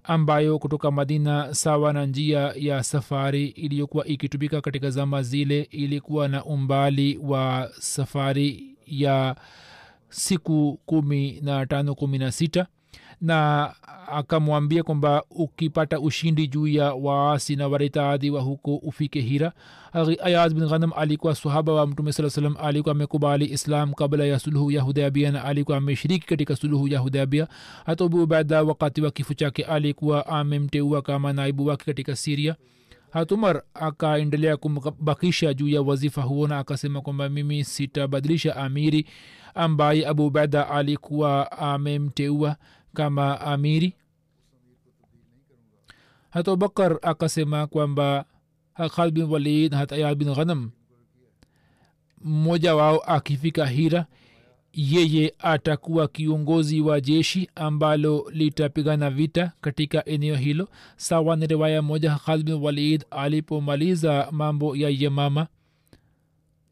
ambayo 0.04 0.58
kutoka 0.58 0.90
madina 0.90 1.54
sawa 1.54 1.92
na 1.92 2.06
njia 2.06 2.52
ya 2.56 2.82
safari 2.82 3.46
iliyokuwa 3.46 4.06
ikitumika 4.06 4.60
katika 4.60 4.90
zama 4.90 5.22
zile 5.22 5.62
ilikuwa 5.70 6.28
na 6.28 6.44
umbali 6.44 7.18
wa 7.22 7.70
safari 7.80 8.76
ya 8.86 9.36
siku 10.08 10.80
kumi 10.86 11.40
na 11.42 11.66
tano 11.66 11.94
kumi 11.94 12.18
na 12.18 12.32
sita 12.32 12.66
na 13.20 13.70
akamwambia 14.08 14.82
kwamba 14.82 15.22
ukipata 15.30 16.00
ushindi 16.00 16.48
juu 16.48 16.66
ya 16.66 16.94
waasi 16.94 17.56
na 17.56 17.68
waritaadhi 17.68 18.30
wa 18.30 18.40
huko 18.42 18.76
ufike 18.76 19.20
hira. 19.20 19.52
Ayaz 20.22 20.54
bin 20.54 20.68
ghanam 20.68 20.92
alikuwa 20.96 21.34
sahaba 21.34 21.72
wa 21.72 21.86
mtume 21.86 22.12
saa 22.12 22.30
salam 22.30 22.56
alikuwa 22.62 22.94
amekubali 22.94 23.44
islam 23.44 23.92
kabla 23.92 24.24
ya 24.24 24.38
suluhu 24.38 24.70
ya 24.70 24.82
hudhabia 24.82 25.30
na 25.30 25.44
alikuwa 25.44 25.76
ameshiriki 25.76 26.26
katika 26.26 26.56
suluhu 26.56 26.88
ya 26.88 26.98
hudhabia 26.98 27.48
hata 27.86 28.04
abu 28.04 28.28
wakati 28.50 29.02
wa 29.02 29.10
kifo 29.10 29.34
chake 29.34 29.64
alikuwa 29.64 30.26
amemteua 30.26 31.02
kama 31.02 31.32
naibu 31.32 31.66
wake 31.66 31.84
katika 31.84 32.16
siria 32.16 32.56
hatumar 33.10 33.62
akaendelea 33.74 34.56
kumbakisha 34.56 35.54
juu 35.54 35.68
ya 35.68 35.82
wazifa 35.82 36.22
huo 36.22 36.48
na 36.48 36.58
akasema 36.58 37.00
kwamba 37.00 37.28
mimi 37.28 37.64
sitabadilisha 37.64 38.56
amiri 38.56 39.06
ambaye 39.54 40.06
abu 40.06 40.26
ubaida 40.26 40.70
alikuwa 40.70 41.52
amemteua 41.52 42.56
kama 42.94 43.40
amiri. 43.40 43.94
Hata 46.30 46.50
abubakar 46.52 46.98
akasema 47.02 47.66
kwamba 47.66 48.24
khalid 48.94 49.14
bin 49.14 49.24
walid 49.24 49.72
na 49.72 49.78
hata 49.78 49.94
ayad 49.94 50.18
bin 50.18 50.34
ghanam 50.34 50.70
mmoja 52.24 52.74
wao 52.74 52.98
akifika 52.98 53.66
hira 53.66 54.06
yeye 54.72 55.34
atakuwa 55.38 56.08
kiongozi 56.08 56.80
wa 56.80 57.00
jeshi 57.00 57.50
ambalo 57.54 58.30
litapigana 58.32 59.10
vita 59.10 59.52
katika 59.60 60.04
eneo 60.04 60.36
hilo 60.36 60.68
sawa 60.96 61.36
ni 61.36 61.46
riwaya 61.46 61.82
moja 61.82 62.14
khalid 62.14 62.46
bin 62.46 62.54
walid 62.54 63.04
alipomaliza 63.10 64.28
mambo 64.30 64.76
ya 64.76 64.88
yemama 64.88 65.46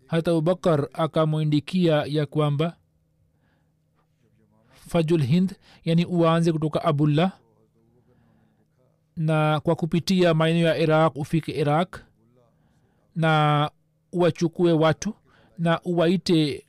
hata 0.07 0.31
abubakar 0.31 0.89
akamwindikia 0.93 2.05
ya 2.07 2.27
kwamba 2.27 2.77
fajul 4.93 5.23
hind 5.23 5.55
yani 5.85 6.05
uanze 6.05 6.53
kutoka 6.53 6.85
abullah 6.85 7.33
na 9.17 9.61
kwa 9.61 9.75
kupitia 9.77 10.35
maeneo 10.35 10.67
ya 10.69 10.77
iraq 10.79 11.17
ufike 11.17 11.53
iraq 11.53 11.97
na 13.17 13.71
uwachukue 14.13 14.73
watu 14.73 15.15
na 15.59 15.81
uwaite 15.85 16.67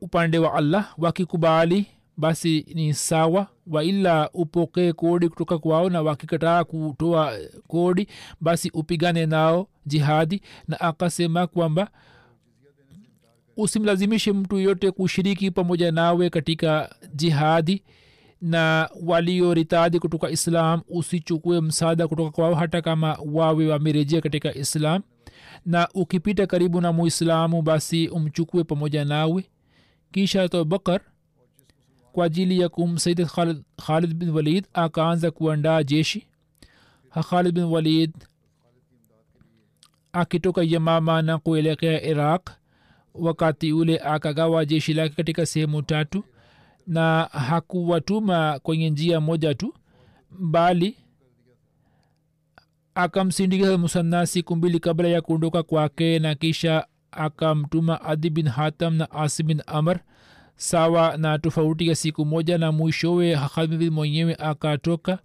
upande 0.00 0.38
wa 0.38 0.54
allah. 0.54 0.94
Wakikubali 0.98 1.86
basi 2.16 2.66
ni 2.74 2.94
sawa 2.94 3.46
waila 3.66 4.30
upokee 4.32 4.92
kodi 4.92 5.28
kutoka 5.28 5.58
kwao 5.58 5.90
na 5.90 6.02
wakikataa 6.02 6.64
kutoa 6.64 7.32
kodi 7.68 8.08
basi 8.40 8.70
upigane 8.70 9.26
nao 9.26 9.68
jihadi. 9.86 10.42
Na 10.68 10.80
akasema 10.80 11.46
kwamba 11.46 11.90
usimlazimishe 13.56 14.32
mtu 14.32 14.56
yoyote 14.56 14.90
kushiriki 14.90 15.50
pamoja 15.50 15.92
nawe 15.92 16.30
katika 16.30 16.94
jihadi 17.14 17.82
na 18.40 18.90
walioritadi 19.02 19.98
kutoka 19.98 20.30
islam. 20.30 20.80
Usichukue 20.88 21.60
msaada 21.60 22.08
kutoka 22.08 22.30
kwao 22.30 22.54
hata 22.54 22.82
kama 22.82 23.18
wawe 23.32 23.68
wamerejea 23.68 24.20
katika 24.20 24.54
islam. 24.54 25.02
Na 25.66 25.88
ukipita 25.94 26.46
karibu 26.46 26.80
na 26.80 26.92
muislamu 26.92 27.62
basi 27.62 28.08
umchukue 28.08 28.64
pamoja 28.64 29.04
nawe. 29.04 29.44
Kisha 30.12 30.42
abubakar 30.42 30.64
bakar 30.66 31.00
kwa 32.12 32.26
ajili 32.26 32.60
ya 32.60 32.68
kumsaidia 32.68 33.26
khalid, 33.26 33.62
khalid 33.86 34.14
bin 34.14 34.30
walid 34.30 34.66
akaanza 34.72 35.30
kuandaa 35.30 35.82
jeshi. 35.82 36.26
Ha 37.10 37.22
khalid 37.22 37.54
bin 37.54 37.64
walid 37.64 38.12
akitoka 40.12 40.62
yamama 40.62 41.22
na 41.22 41.38
kuelekea 41.38 42.02
iraq 42.02 42.50
wakati 43.14 43.72
ule 43.72 43.98
akagawa 43.98 44.64
jeshi 44.64 44.94
lake 44.94 45.14
katika 45.14 45.46
sehemu 45.46 45.82
tatu 45.82 46.24
na 46.86 47.22
hakuwatuma 47.32 48.58
kwenye 48.62 48.90
njia 48.90 49.20
moja 49.20 49.54
tu 49.54 49.74
bali 50.38 50.96
akamsindikiza 52.94 53.78
musanna 53.78 54.26
siku 54.26 54.56
mbili 54.56 54.80
kabla 54.80 55.08
ya 55.08 55.20
kuondoka 55.20 55.62
kwake 55.62 56.18
na 56.18 56.34
kisha 56.34 56.86
akamtuma 57.12 58.00
adi 58.02 58.30
bin 58.30 58.48
hatam 58.48 58.94
na 58.94 59.10
asi 59.10 59.42
bin 59.42 59.62
amr 59.66 60.00
sawa 60.56 61.16
na 61.16 61.38
tofauti 61.38 61.88
ya 61.88 61.94
siku 61.94 62.24
moja 62.24 62.58
na 62.58 62.72
mwishowe 62.72 63.36
khalid 63.54 63.92
mwenyewe 63.92 64.34
akatoka 64.34 65.18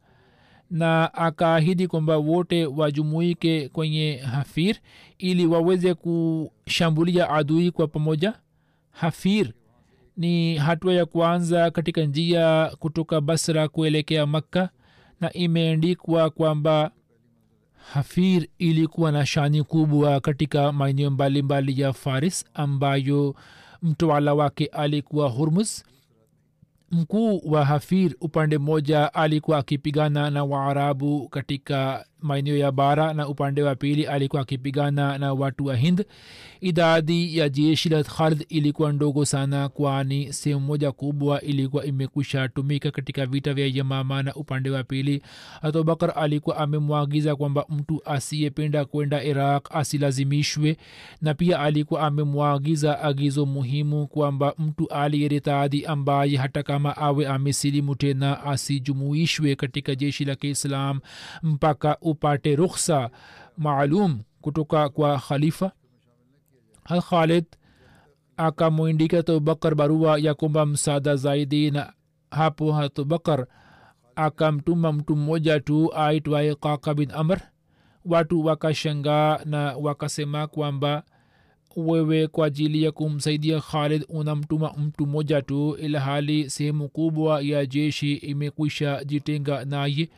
na 0.71 1.13
akaahidi 1.13 1.87
kwamba 1.87 2.17
wote 2.17 2.65
wajumuike 2.65 3.69
kwenye 3.69 4.17
hafir 4.17 4.75
ili 5.17 5.45
waweze 5.45 5.93
kushambulia 5.93 7.29
adui 7.29 7.71
kwa 7.71 7.87
pamoja. 7.87 8.33
Hafir 8.91 9.53
ni 10.17 10.55
hatua 10.55 10.93
ya 10.93 11.05
kwanza 11.05 11.71
katika 11.71 12.01
njia 12.01 12.71
kutoka 12.79 13.21
basra 13.21 13.67
kuelekea 13.67 14.25
makka 14.25 14.69
na 15.21 15.33
imeandikwa 15.33 16.29
kwamba 16.29 16.91
hafir 17.93 18.47
ilikuwa 18.57 19.11
na 19.11 19.25
shani 19.25 19.63
kubwa 19.63 20.19
katika 20.19 20.71
maeneo 20.71 21.09
mbalimbali 21.11 21.81
ya 21.81 21.93
faris 21.93 22.45
ambayo 22.53 23.35
mtawala 23.83 24.33
wake 24.33 24.65
alikuwa 24.65 25.29
hurmus 25.29 25.83
mkuu 26.91 27.41
wa 27.45 27.65
hafir 27.65 28.15
upande 28.21 28.57
mmoja 28.57 29.13
alikuwa 29.13 29.57
akipigana 29.57 30.29
na 30.29 30.43
waarabu 30.43 31.29
katika 31.29 32.05
maeneo 32.21 32.57
ya 32.57 32.71
bara 32.71 33.13
na 33.13 33.27
upande 33.27 33.63
wa 33.63 33.75
pili 33.75 34.05
alikuwa 34.05 34.41
akipigana 34.41 35.17
na 35.17 35.33
watu 35.33 35.65
wa 35.65 35.75
hind. 35.75 36.05
Idadi 36.61 37.37
ya 37.37 37.49
jeshi 37.49 37.89
la 37.89 38.03
khalid 38.03 38.45
ilikuwa 38.49 38.93
ndogo 38.93 39.25
sana 39.25 39.69
kwani 39.69 40.33
sehemu 40.33 40.61
moja 40.61 40.91
kubwa 40.91 41.41
ilikuwa 41.41 41.85
imekwisha 41.85 42.47
tumika 42.47 42.91
katika 42.91 43.25
vita 43.25 43.53
vya 43.53 43.67
yamama 43.67 44.23
na 44.23 44.33
upande 44.35 44.69
wa 44.69 44.83
pili. 44.83 45.21
Abubakar 45.61 46.13
alikuwa 46.15 46.57
amemwagiza 46.57 47.35
kwamba 47.35 47.65
mtu 47.69 48.01
asiyependa 48.05 48.85
kwenda 48.85 49.23
iraq 49.23 49.67
asilazimishwe 49.75 50.77
na 51.21 51.33
pia 51.33 51.59
alikuwa 51.59 52.01
amemwagiza 52.01 53.01
agizo 53.01 53.45
muhimu 53.45 54.07
kwamba 54.07 54.53
mtu 54.57 54.87
aliyeritadhi 54.89 55.85
ambaye 55.85 56.37
hata 56.37 56.63
kama 56.63 56.97
awe 56.97 57.27
amesilimu 57.27 57.95
tena 57.95 58.43
asijumuishwe 58.45 59.55
katika 59.55 59.95
jeshi 59.95 60.25
la 60.25 60.35
kiislam 60.35 60.99
mpaka 61.43 61.97
upate 62.09 62.55
rukhsa 62.55 63.09
maalum 63.57 64.19
kutoka 64.41 64.89
kwa 64.89 65.19
khalifa? 65.19 65.71
Hal 66.83 67.01
khalid 67.01 67.45
akamwindika 68.37 69.17
abubakar 69.19 69.75
barua 69.75 70.17
ya 70.19 70.33
kwamba 70.33 70.65
msaada 70.65 71.15
zaidi 71.15 71.71
na 71.71 71.93
hapo 72.31 72.71
hatubakar 72.71 73.45
akamtuma 74.15 74.93
mtu 74.93 75.15
mmoja 75.15 75.59
tu 75.59 75.93
aitwaye 75.95 76.55
kaka 76.55 76.93
bin 76.93 77.11
amr. 77.11 77.41
Watu 78.05 78.45
wakashangaa 78.45 79.39
na 79.45 79.77
wakasema 79.77 80.47
kwamba 80.47 81.03
wewe 81.75 82.27
kwa 82.27 82.47
ajili 82.47 82.83
ya 82.83 82.91
kumsaidia 82.91 83.59
khalid 83.61 84.05
unamtuma 84.09 84.73
mtu 84.77 85.05
mmoja 85.07 85.41
tu 85.41 85.75
ilhali 85.75 86.49
sehemu 86.49 86.89
kubwa 86.89 87.41
ya 87.41 87.65
jeshi 87.65 88.13
imekwisha 88.13 89.03
jitenga 89.03 89.65
naye 89.65 90.09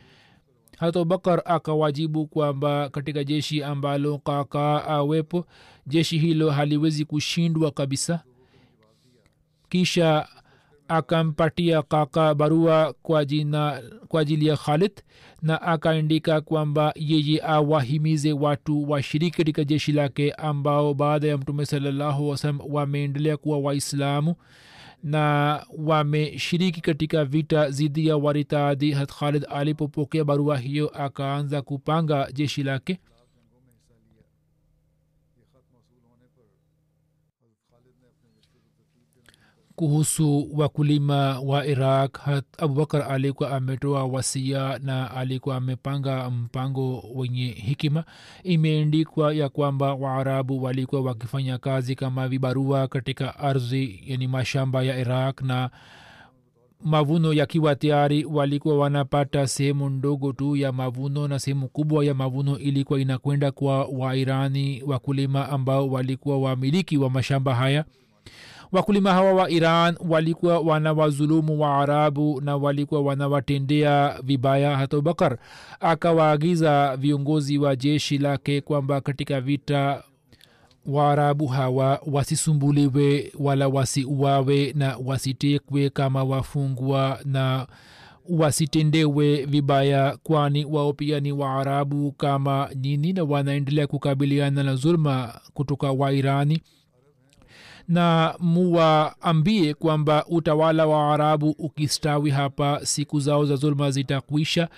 hata 0.78 1.00
abubakar 1.00 1.42
akawajibu 1.44 2.26
kwamba 2.26 2.88
katika 2.88 3.24
jeshi 3.24 3.62
ambalo 3.62 4.18
kaka 4.18 4.84
awepo 4.88 5.46
jeshi 5.86 6.18
hilo 6.18 6.50
haliwezi 6.50 7.04
kushindwa 7.04 7.70
kabisa. 7.70 8.22
Kisha 9.68 10.28
akampatia 10.88 11.82
kaka 11.82 12.34
barua 12.34 12.94
kwa 13.02 13.24
jina 13.24 13.82
kwa 14.08 14.20
ajili 14.20 14.46
ya 14.46 14.56
khalid 14.56 14.92
na 15.42 15.62
akaandika 15.62 16.40
kwamba 16.40 16.92
yeye 16.96 17.40
awahimize 17.46 18.32
watu 18.32 18.90
washiriki 18.90 19.36
katika 19.36 19.64
jeshi 19.64 19.92
lake 19.92 20.32
ambao 20.32 20.94
baada 20.94 21.28
ya 21.28 21.38
mtume 21.38 21.66
salallahu 21.66 22.28
wasalam 22.28 22.60
wameendelea 22.68 23.36
kuwa 23.36 23.58
waislamu 23.58 24.34
na 25.02 25.66
wameshiriki 25.78 26.80
katika 26.80 27.24
vita 27.24 27.68
dhidi 27.68 28.06
ya 28.06 28.16
waritadi. 28.16 28.92
Hat 28.92 29.12
khalid 29.12 29.46
alipopokea 29.50 30.24
barua 30.24 30.58
hiyo 30.58 30.88
akaanza 30.88 31.62
kupanga 31.62 32.28
jeshi 32.32 32.62
lake 32.62 32.98
kuhusu 39.86 40.48
wakulima 40.54 41.40
wa 41.40 41.66
iraq. 41.66 42.18
Abubakar 42.58 43.12
alikuwa 43.12 43.50
ametoa 43.50 44.04
wasia 44.04 44.78
na 44.82 45.10
alikuwa 45.10 45.56
amepanga 45.56 46.30
mpango 46.30 47.04
wenye 47.14 47.46
hikima 47.46 48.04
imeendikwa 48.42 49.34
ya 49.34 49.48
kwamba 49.48 49.94
waarabu 49.94 50.62
walikuwa 50.62 51.02
wakifanya 51.02 51.58
kazi 51.58 51.94
kama 51.94 52.28
vibarua 52.28 52.88
katika 52.88 53.38
ardhi 53.38 54.00
yani 54.06 54.26
mashamba 54.28 54.82
ya 54.82 54.98
iraq 54.98 55.40
na 55.42 55.70
mavuno 56.84 57.32
yakiwa 57.32 57.74
tayari 57.76 58.24
walikuwa 58.24 58.78
wanapata 58.78 59.46
sehemu 59.46 59.90
ndogo 59.90 60.32
tu 60.32 60.56
ya 60.56 60.72
mavuno 60.72 61.28
na 61.28 61.38
sehemu 61.38 61.68
kubwa 61.68 62.04
ya 62.04 62.14
mavuno 62.14 62.58
ilikuwa 62.58 63.00
inakwenda 63.00 63.50
kwa 63.50 63.84
wairani 63.84 64.82
wakulima 64.86 65.48
ambao 65.48 65.88
walikuwa 65.88 66.38
wamiliki 66.38 66.98
wa 66.98 67.10
mashamba 67.10 67.54
haya 67.54 67.84
wakulima 68.72 69.12
hawa 69.12 69.32
wa 69.32 69.50
iran 69.50 69.96
walikuwa 70.08 70.58
wanawazulumu 70.60 71.60
wa 71.60 71.76
arabu 71.80 72.40
na 72.40 72.56
walikuwa 72.56 73.00
wanawatendea 73.02 74.18
vibaya 74.22 74.76
hata 74.76 74.96
abubakar 74.96 75.38
akawaagiza 75.80 76.96
viongozi 76.96 77.58
wa 77.58 77.76
jeshi 77.76 78.18
lake 78.18 78.60
kwamba 78.60 79.00
katika 79.00 79.40
vita 79.40 80.02
waarabu 80.86 81.46
hawa 81.46 82.00
wasisumbuliwe 82.06 83.32
wala 83.38 83.68
wasiuawe 83.68 84.72
na 84.76 84.96
wasitekwe 85.04 85.90
kama 85.90 86.24
wafungwa 86.24 87.18
na 87.24 87.66
wasitendewe 88.28 89.44
vibaya 89.46 90.16
kwani 90.22 90.64
wao 90.64 90.92
pia 90.92 91.20
ni 91.20 91.32
waarabu 91.32 92.12
kama 92.12 92.68
nyini 92.76 93.12
na 93.12 93.24
wanaendelea 93.24 93.86
kukabiliana 93.86 94.62
na 94.62 94.74
zulma 94.74 95.40
kutoka 95.54 95.90
wairani 95.92 96.62
na 97.88 98.34
muwaambie 98.38 99.74
kwamba 99.74 100.24
utawala 100.26 100.86
wa 100.86 101.14
arabu 101.14 101.50
ukistawi 101.58 102.30
hapa 102.30 102.80
siku 102.86 103.20
zao 103.20 103.44
za 103.44 103.56
zulma 103.56 103.90
zitakwisha 103.90 104.68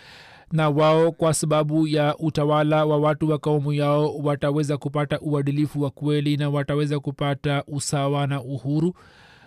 na 0.53 0.69
wao 0.71 1.13
kwa 1.13 1.35
sababu 1.35 1.87
ya 1.87 2.17
utawala 2.19 2.85
wa 2.85 2.97
watu 2.99 3.31
wa 3.31 3.39
kaumu 3.39 3.73
yao 3.73 4.17
wataweza 4.17 4.77
kupata 4.77 5.21
uadilifu 5.21 5.83
wa 5.83 5.91
kweli 5.91 6.37
na 6.37 6.51
wataweza 6.51 7.01
kupata 7.01 7.65
usawa 7.67 8.27
na 8.27 8.43
uhuru. 8.43 8.95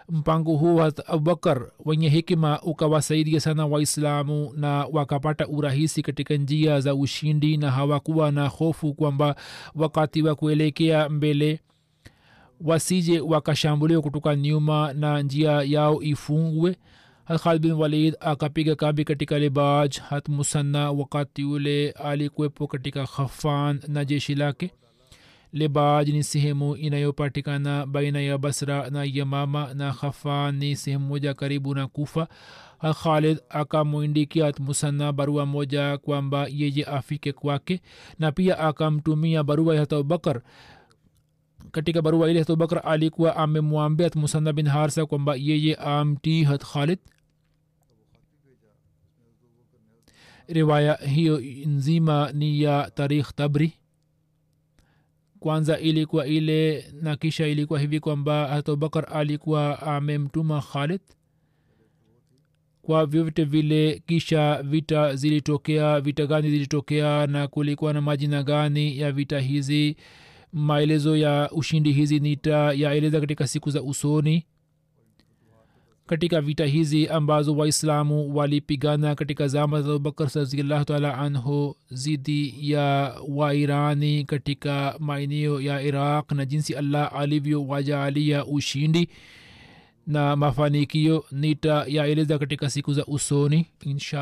Mpango 0.10 0.56
huu 0.56 0.82
abubakar 1.08 1.62
wenye 1.86 2.10
hikima 2.10 2.62
ukawasaidia 2.62 3.40
sana 3.40 3.66
waislamu 3.66 4.54
na 4.56 4.86
wakapata 4.92 5.48
urahisi 5.48 6.02
katika 6.02 6.36
njia 6.36 6.82
za 6.82 6.96
ushindi 6.96 7.58
na 7.58 7.72
hawakuwa 7.72 8.32
na 8.32 8.48
hofu 8.48 8.94
kwamba 8.94 9.36
wakati 9.76 10.22
wa 10.22 10.36
kuelekea 10.36 11.10
mbele 11.10 11.60
wasije 12.62 13.20
wakashambuliwa 13.20 14.02
kutoka 14.02 14.36
nyuma 14.36 14.94
na 14.94 15.22
njia 15.22 15.52
yao 15.52 16.02
ifungwe. 16.04 16.76
Khalid 17.44 17.62
bin 17.62 17.72
walid 17.72 18.16
akapiga 18.20 18.76
kambi 18.76 19.04
katika 19.04 19.40
libaj. 19.40 19.98
Hat 19.98 20.30
musanna 20.30 20.92
wakati 20.92 21.44
ule 21.44 21.92
alikuwepo 21.92 22.68
katika 22.68 23.06
khafan 23.08 23.80
na 23.88 24.06
jeshi 24.06 24.36
lake. 24.36 24.72
Libaj 25.54 26.10
ni 26.10 26.24
sehemu 26.24 26.76
inayopatikana 26.76 27.86
baina 27.86 28.22
ya 28.22 28.38
basra 28.38 28.90
na 28.90 29.04
yamama 29.04 29.74
na 29.74 29.94
khafan 29.94 30.56
ni 30.58 30.76
sehemu 30.76 31.06
moja 31.08 31.34
karibu 31.34 31.76
na 31.76 31.88
kufa. 31.88 32.28
Khalid 33.04 33.40
akamwindikia 33.50 34.54
musanna 34.60 35.12
barua 35.14 35.46
moja 35.46 35.98
kwamba 35.98 36.48
yeye 36.52 36.84
afike 36.86 37.32
kwake 37.34 37.82
na 38.20 38.32
pia 38.32 38.60
akamtumia 38.60 39.44
barua 39.44 39.76
ya 39.76 39.82
abubakar 39.82 40.42
katika 41.72 42.02
barua 42.02 42.32
ile 42.32 42.42
abubakar 42.42 42.82
alikuwa 42.86 43.36
amemwambia 43.36 44.12
musanna 44.16 44.54
bin 44.54 44.68
harsa 44.68 45.06
kwamba 45.06 45.36
yeye 45.36 45.76
amtii 45.76 46.46
khalid 46.46 47.00
riwaya 50.48 50.96
hiyo 50.96 51.42
nzima 51.66 52.32
ni 52.34 52.62
ya 52.62 52.92
tarikh 52.96 53.36
tabri. 53.36 53.74
Kwanza 55.40 55.80
ilikuwa 55.80 56.28
ile 56.28 56.86
na 57.02 57.16
kisha 57.16 57.48
ilikuwa 57.48 57.80
hivi 57.80 58.00
kwamba 58.00 58.50
abubakar 58.50 59.08
alikuwa 59.14 59.82
amemtuma 59.82 60.62
khalid. 60.62 61.02
Kwa 62.82 63.06
vyovyote 63.06 63.44
vile 63.44 64.02
kisha 64.08 64.64
vita 64.64 65.16
zilitokea 65.16 66.02
vita 66.02 66.26
gani 66.26 66.50
zilitokea 66.50 67.28
na 67.28 67.48
kulikuwa 67.48 67.94
na 67.94 68.02
majina 68.02 68.44
gani 68.44 69.00
ya 69.00 69.12
vita 69.12 69.40
hizi 69.40 69.96
maelezo 70.54 71.18
ya 71.18 71.50
ushindi 71.52 71.92
hizi 71.94 72.20
nitayaeleza 72.20 73.20
katika 73.20 73.48
siku 73.48 73.70
za 73.72 73.82
usoni. 73.82 74.46
Katika 76.06 76.42
vita 76.42 76.66
hizi 76.66 77.08
ambazo 77.08 77.56
waislamu 77.56 78.36
walipigana 78.36 79.16
katika 79.16 79.48
zama 79.48 79.82
za 79.82 79.90
abubakar 79.90 80.30
raziallahu 80.36 80.86
taala 80.86 81.18
anhu 81.18 81.76
zidi 81.90 82.72
ya 82.72 83.16
wairani 83.30 84.24
katika 84.24 84.96
maeneo 85.00 85.62
ya 85.62 85.82
iraq 85.82 86.32
na 86.32 86.46
jinsi 86.46 86.74
allah 86.76 87.14
alivyowajaalia 87.16 88.46
ushindi 88.46 89.10
na 90.08 90.36
mafanikio 90.36 91.26
nitayaeleza 91.32 92.40
katika 92.40 92.70
siku 92.70 92.94
za 92.94 93.06
usoni 93.06 93.66
insha 93.84 94.22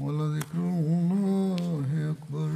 ولذكر 0.00 0.58
الله 0.58 2.10
أكبر. 2.10 2.50